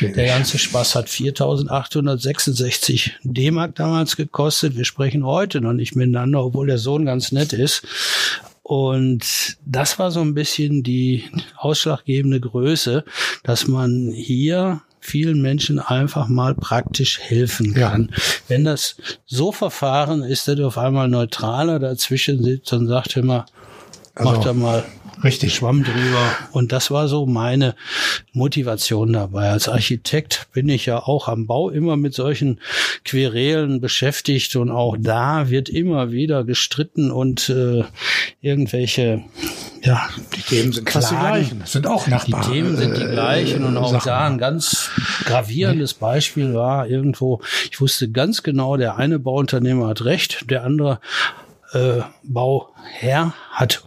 Der 0.00 0.26
ganze 0.26 0.58
Spaß 0.58 0.96
hat 0.96 1.06
4.866 1.08 3.12
D-Mark 3.22 3.76
damals 3.76 4.16
gekostet. 4.16 4.76
Wir 4.76 4.84
sprechen 4.84 5.24
heute 5.24 5.60
noch 5.60 5.72
nicht 5.72 5.94
miteinander, 5.94 6.44
obwohl 6.44 6.66
der 6.66 6.78
Sohn 6.78 7.04
ganz 7.04 7.30
nett 7.30 7.52
ist. 7.52 7.86
Und 8.64 9.58
das 9.66 9.98
war 9.98 10.10
so 10.10 10.20
ein 10.20 10.34
bisschen 10.34 10.82
die 10.82 11.24
ausschlaggebende 11.58 12.40
Größe, 12.40 13.04
dass 13.42 13.68
man 13.68 14.10
hier 14.10 14.80
vielen 15.04 15.42
Menschen 15.42 15.78
einfach 15.78 16.28
mal 16.28 16.54
praktisch 16.54 17.20
helfen 17.20 17.74
kann. 17.74 18.08
Ja. 18.10 18.22
Wenn 18.48 18.64
das 18.64 18.96
so 19.26 19.52
verfahren 19.52 20.22
ist, 20.22 20.48
dass 20.48 20.56
du 20.56 20.66
auf 20.66 20.78
einmal 20.78 21.08
neutraler 21.08 21.78
dazwischen 21.78 22.42
sitzt 22.42 22.72
und 22.72 22.86
sagt 22.86 23.16
immer, 23.16 23.44
also, 24.14 24.30
mach 24.30 24.42
da 24.42 24.52
mal 24.54 24.84
Richtig. 25.22 25.54
Schwamm 25.54 25.84
drüber. 25.84 26.36
Und 26.52 26.72
das 26.72 26.90
war 26.90 27.08
so 27.08 27.26
meine 27.26 27.74
Motivation 28.32 29.12
dabei. 29.12 29.50
Als 29.50 29.68
Architekt 29.68 30.48
bin 30.52 30.68
ich 30.68 30.86
ja 30.86 30.98
auch 30.98 31.28
am 31.28 31.46
Bau 31.46 31.70
immer 31.70 31.96
mit 31.96 32.14
solchen 32.14 32.60
Querelen 33.04 33.80
beschäftigt 33.80 34.56
und 34.56 34.70
auch 34.70 34.96
da 34.98 35.50
wird 35.50 35.68
immer 35.68 36.10
wieder 36.10 36.44
gestritten 36.44 37.10
und 37.10 37.48
äh, 37.48 37.84
irgendwelche 38.40 39.24
ja, 39.84 40.08
die 40.34 40.40
Themen 40.40 40.72
sind 40.72 40.88
fast 40.88 41.10
die 41.10 41.16
gleichen. 41.16 41.60
Das 41.60 41.72
sind 41.72 41.86
auch 41.86 42.06
Nachbarn. 42.06 42.42
Die 42.42 42.50
Themen 42.50 42.76
sind 42.76 42.96
die 42.96 43.02
äh, 43.02 43.12
gleichen 43.12 43.64
und 43.64 43.76
auch 43.76 43.92
Sachen. 43.92 44.06
da 44.06 44.26
ein 44.26 44.38
ganz 44.38 44.90
gravierendes 45.24 45.94
Beispiel 45.94 46.54
war 46.54 46.86
irgendwo, 46.86 47.42
ich 47.70 47.80
wusste 47.80 48.10
ganz 48.10 48.42
genau, 48.42 48.78
der 48.78 48.96
eine 48.96 49.18
Bauunternehmer 49.18 49.88
hat 49.88 50.04
recht, 50.04 50.50
der 50.50 50.64
andere 50.64 51.00
äh, 51.72 52.00
Bauherr 52.22 53.34
hat 53.50 53.84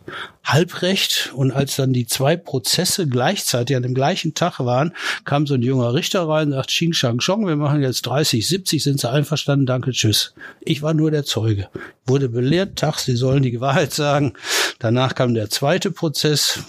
Halbrecht 0.47 1.31
und 1.35 1.51
als 1.51 1.75
dann 1.75 1.91
die 1.91 2.07
zwei 2.07 2.37
Prozesse 2.37 3.07
gleichzeitig 3.07 3.75
an 3.75 3.83
dem 3.83 3.93
gleichen 3.93 4.33
Tag 4.33 4.59
waren, 4.59 4.93
kam 5.25 5.45
so 5.45 5.55
ein 5.55 5.61
junger 5.61 5.93
Richter 5.93 6.27
rein 6.27 6.47
und 6.47 6.53
sagt, 6.53 6.69
Xing 6.69 6.93
Shang 6.93 7.19
Chong, 7.19 7.45
wir 7.47 7.57
machen 7.57 7.81
jetzt 7.81 8.03
30, 8.03 8.47
70, 8.47 8.81
sind 8.81 9.01
Sie 9.01 9.09
einverstanden, 9.09 9.65
danke, 9.65 9.91
tschüss. 9.91 10.33
Ich 10.61 10.81
war 10.81 10.93
nur 10.93 11.11
der 11.11 11.25
Zeuge. 11.25 11.67
Wurde 12.05 12.29
belehrt, 12.29 12.77
Tag, 12.77 12.99
Sie 12.99 13.17
sollen 13.17 13.43
die 13.43 13.59
Wahrheit 13.59 13.93
sagen. 13.93 14.33
Danach 14.79 15.15
kam 15.15 15.33
der 15.33 15.49
zweite 15.49 15.91
Prozess, 15.91 16.59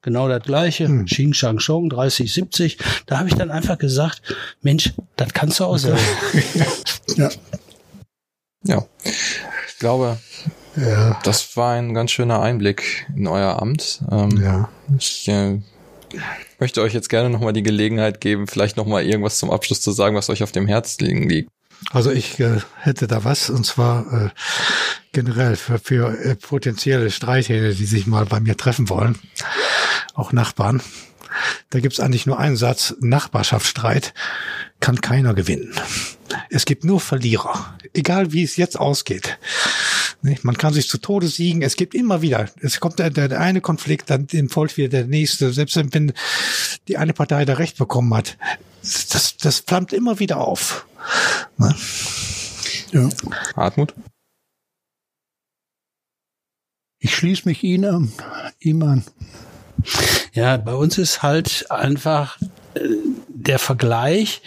genau 0.00 0.28
das 0.28 0.44
gleiche, 0.44 0.86
hm. 0.86 1.06
Xing 1.06 1.34
Shang 1.34 1.58
Chong, 1.58 1.90
30, 1.90 2.32
70. 2.32 2.78
Da 3.06 3.18
habe 3.18 3.28
ich 3.28 3.34
dann 3.34 3.50
einfach 3.50 3.78
gesagt, 3.78 4.22
Mensch, 4.62 4.92
das 5.16 5.32
kannst 5.32 5.58
du 5.58 5.64
auch 5.64 5.78
sagen. 5.78 5.98
ja. 7.16 7.30
Ja. 8.66 8.86
Ich 9.04 9.78
glaube, 9.78 10.18
ja. 10.76 11.18
Das 11.22 11.56
war 11.56 11.72
ein 11.74 11.94
ganz 11.94 12.10
schöner 12.10 12.40
Einblick 12.40 13.06
in 13.16 13.26
euer 13.26 13.60
Amt. 13.60 14.02
Ähm, 14.10 14.42
ja. 14.42 14.68
Ich 14.98 15.28
äh, 15.28 15.60
möchte 16.58 16.82
euch 16.82 16.94
jetzt 16.94 17.08
gerne 17.08 17.30
nochmal 17.30 17.52
die 17.52 17.62
Gelegenheit 17.62 18.20
geben, 18.20 18.46
vielleicht 18.46 18.76
nochmal 18.76 19.04
irgendwas 19.04 19.38
zum 19.38 19.50
Abschluss 19.50 19.80
zu 19.80 19.92
sagen, 19.92 20.16
was 20.16 20.30
euch 20.30 20.42
auf 20.42 20.52
dem 20.52 20.66
Herzen 20.66 21.28
liegt. 21.28 21.50
Also 21.90 22.10
ich 22.10 22.40
äh, 22.40 22.60
hätte 22.78 23.06
da 23.06 23.24
was, 23.24 23.50
und 23.50 23.66
zwar 23.66 24.26
äh, 24.26 24.30
generell 25.12 25.56
für, 25.56 25.78
für 25.78 26.18
äh, 26.18 26.34
potenzielle 26.36 27.10
Streithähne, 27.10 27.74
die 27.74 27.86
sich 27.86 28.06
mal 28.06 28.24
bei 28.26 28.40
mir 28.40 28.56
treffen 28.56 28.88
wollen, 28.88 29.18
auch 30.14 30.32
Nachbarn. 30.32 30.80
Da 31.70 31.80
gibt's 31.80 32.00
eigentlich 32.00 32.26
nur 32.26 32.38
einen 32.38 32.56
Satz, 32.56 32.94
Nachbarschaftsstreit 33.00 34.14
kann 34.80 35.00
keiner 35.00 35.34
gewinnen. 35.34 35.74
Es 36.50 36.64
gibt 36.64 36.84
nur 36.84 37.00
Verlierer, 37.00 37.76
egal 37.92 38.32
wie 38.32 38.44
es 38.44 38.56
jetzt 38.56 38.78
ausgeht. 38.78 39.38
Man 40.42 40.56
kann 40.56 40.72
sich 40.72 40.88
zu 40.88 40.98
Tode 40.98 41.28
siegen. 41.28 41.60
Es 41.60 41.76
gibt 41.76 41.94
immer 41.94 42.22
wieder, 42.22 42.48
es 42.60 42.80
kommt 42.80 42.98
der, 42.98 43.10
der, 43.10 43.28
der 43.28 43.40
eine 43.40 43.60
Konflikt, 43.60 44.08
dann 44.08 44.26
folgt 44.48 44.78
wieder 44.78 44.88
der 44.88 45.04
nächste. 45.04 45.52
Selbst 45.52 45.76
wenn 45.76 46.14
die 46.88 46.96
eine 46.96 47.12
Partei 47.12 47.44
da 47.44 47.54
Recht 47.54 47.76
bekommen 47.76 48.14
hat, 48.14 48.38
das, 48.82 49.36
das 49.36 49.60
flammt 49.60 49.92
immer 49.92 50.18
wieder 50.20 50.38
auf. 50.38 50.86
Ne? 51.58 51.74
Ja. 52.92 53.08
Hartmut? 53.54 53.94
Ich 56.98 57.14
schließe 57.14 57.46
mich 57.46 57.62
Ihnen, 57.62 58.12
ihm 58.60 58.82
an. 58.82 59.04
Ja, 60.32 60.56
bei 60.56 60.74
uns 60.74 60.96
ist 60.96 61.22
halt 61.22 61.70
einfach 61.70 62.38
äh, 62.74 62.80
der 63.46 63.58
Vergleich 63.58 64.42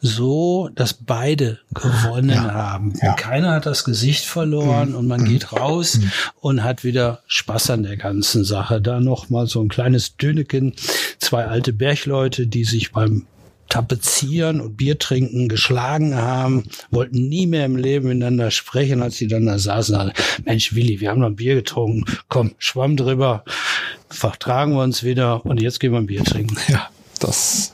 so, 0.00 0.70
dass 0.74 0.94
beide 0.94 1.58
gewonnen 1.74 2.30
ja, 2.30 2.52
haben. 2.52 2.94
Ja. 3.02 3.14
Keiner 3.14 3.52
hat 3.52 3.66
das 3.66 3.84
Gesicht 3.84 4.24
verloren 4.24 4.90
mhm. 4.90 4.94
und 4.96 5.06
man 5.06 5.22
mhm. 5.22 5.26
geht 5.26 5.52
raus 5.52 5.98
mhm. 5.98 6.12
und 6.40 6.64
hat 6.64 6.84
wieder 6.84 7.20
Spaß 7.26 7.70
an 7.70 7.82
der 7.82 7.96
ganzen 7.96 8.44
Sache. 8.44 8.80
Da 8.80 9.00
noch 9.00 9.30
mal 9.30 9.46
so 9.46 9.60
ein 9.62 9.68
kleines 9.68 10.16
Döneken, 10.16 10.74
zwei 11.18 11.46
alte 11.46 11.72
Bergleute, 11.72 12.46
die 12.46 12.64
sich 12.64 12.92
beim 12.92 13.26
Tapezieren 13.70 14.60
und 14.60 14.76
Bier 14.76 14.98
trinken 14.98 15.48
geschlagen 15.48 16.16
haben, 16.16 16.64
wollten 16.90 17.28
nie 17.28 17.46
mehr 17.46 17.64
im 17.64 17.76
Leben 17.76 18.08
miteinander 18.08 18.50
sprechen, 18.50 19.00
als 19.00 19.16
sie 19.16 19.28
dann 19.28 19.46
da 19.46 19.58
saßen. 19.58 19.94
Also, 19.94 20.12
Mensch, 20.44 20.74
Willi, 20.74 21.00
wir 21.00 21.10
haben 21.10 21.20
noch 21.20 21.28
ein 21.28 21.36
Bier 21.36 21.54
getrunken. 21.54 22.04
Komm, 22.28 22.52
schwamm 22.58 22.96
drüber, 22.96 23.44
vertragen 24.08 24.72
wir 24.72 24.82
uns 24.82 25.04
wieder 25.04 25.46
und 25.46 25.62
jetzt 25.62 25.78
gehen 25.78 25.92
wir 25.92 25.98
ein 25.98 26.06
Bier 26.06 26.24
trinken. 26.24 26.56
Ja. 26.68 26.90
Das 27.20 27.72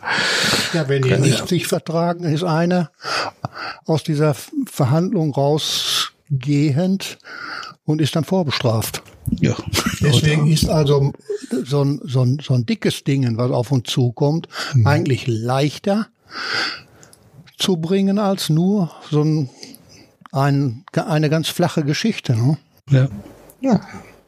ja, 0.72 0.88
wenn 0.88 1.02
die 1.02 1.16
nicht 1.16 1.40
ja. 1.40 1.46
sich 1.46 1.66
vertragen, 1.66 2.24
ist 2.24 2.44
einer 2.44 2.90
aus 3.84 4.02
dieser 4.02 4.34
Verhandlung 4.66 5.32
rausgehend 5.32 7.18
und 7.84 8.00
ist 8.00 8.16
dann 8.16 8.24
vorbestraft. 8.24 9.02
Ja. 9.40 9.56
Deswegen 10.00 10.46
ist 10.46 10.68
also 10.68 11.12
so 11.64 11.82
ein, 11.82 12.00
so 12.04 12.22
ein, 12.22 12.38
so 12.42 12.54
ein 12.54 12.66
dickes 12.66 13.04
Ding, 13.04 13.36
was 13.36 13.50
auf 13.50 13.72
uns 13.72 13.88
zukommt, 13.88 14.48
mhm. 14.74 14.86
eigentlich 14.86 15.26
leichter 15.26 16.08
zu 17.58 17.76
bringen 17.76 18.18
als 18.18 18.50
nur 18.50 18.90
so 19.10 19.22
ein, 19.22 19.50
ein 20.32 20.84
eine 20.92 21.30
ganz 21.30 21.48
flache 21.48 21.84
Geschichte. 21.84 22.36
Ne? 22.36 22.58
Ja. 22.90 23.08
Ja. 23.60 23.80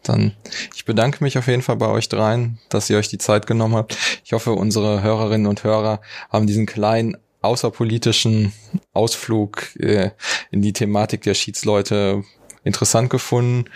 Dann, 0.03 0.33
ich 0.75 0.85
bedanke 0.85 1.23
mich 1.23 1.39
auf 1.39 1.47
jeden 1.47 1.63
Fall 1.63 1.77
bei 1.77 1.89
euch 1.89 2.09
dreien, 2.09 2.59
dass 2.69 2.89
ihr 2.89 2.99
euch 2.99 3.09
die 3.09 3.19
Zeit 3.19 3.47
genommen 3.47 3.75
habt. 3.75 3.97
Ich 4.25 4.33
hoffe, 4.33 4.53
unsere 4.53 5.03
Hörerinnen 5.03 5.47
und 5.47 5.65
Hörer 5.65 6.01
haben 6.31 6.47
diesen 6.47 6.67
kleinen 6.67 7.17
außerpolitischen 7.41 8.53
Ausflug 8.93 9.77
äh, 9.77 10.11
in 10.51 10.63
die 10.63 10.73
Thematik 10.73 11.23
der 11.23 11.35
Schiedsleute 11.35 12.25
interessant 12.65 13.11
gefunden. 13.11 13.67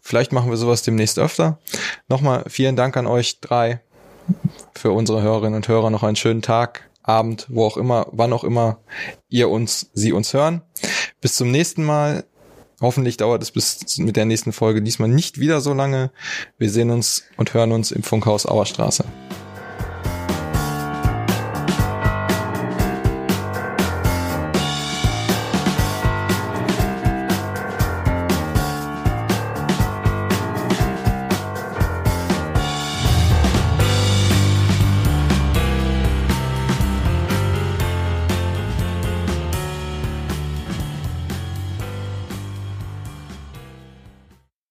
Vielleicht 0.00 0.32
machen 0.32 0.50
wir 0.50 0.56
sowas 0.56 0.82
demnächst 0.82 1.18
öfter. 1.18 1.58
Nochmal 2.08 2.44
vielen 2.48 2.76
Dank 2.76 2.96
an 2.96 3.06
euch 3.06 3.40
drei. 3.40 3.80
Für 4.74 4.92
unsere 4.92 5.22
Hörerinnen 5.22 5.54
und 5.54 5.68
Hörer 5.68 5.90
noch 5.90 6.02
einen 6.02 6.16
schönen 6.16 6.42
Tag, 6.42 6.90
Abend, 7.02 7.46
wo 7.50 7.66
auch 7.66 7.76
immer, 7.76 8.06
wann 8.12 8.32
auch 8.32 8.44
immer 8.44 8.78
ihr 9.28 9.50
uns, 9.50 9.90
sie 9.92 10.12
uns 10.12 10.32
hören. 10.32 10.62
Bis 11.20 11.36
zum 11.36 11.50
nächsten 11.50 11.84
Mal. 11.84 12.24
Hoffentlich 12.80 13.16
dauert 13.16 13.42
es 13.42 13.50
bis 13.50 13.98
mit 13.98 14.16
der 14.16 14.24
nächsten 14.24 14.52
Folge 14.52 14.82
diesmal 14.82 15.08
nicht 15.08 15.38
wieder 15.38 15.60
so 15.60 15.74
lange. 15.74 16.10
Wir 16.58 16.70
sehen 16.70 16.90
uns 16.90 17.24
und 17.36 17.54
hören 17.54 17.72
uns 17.72 17.92
im 17.92 18.02
Funkhaus 18.02 18.46
Auerstraße. 18.46 19.04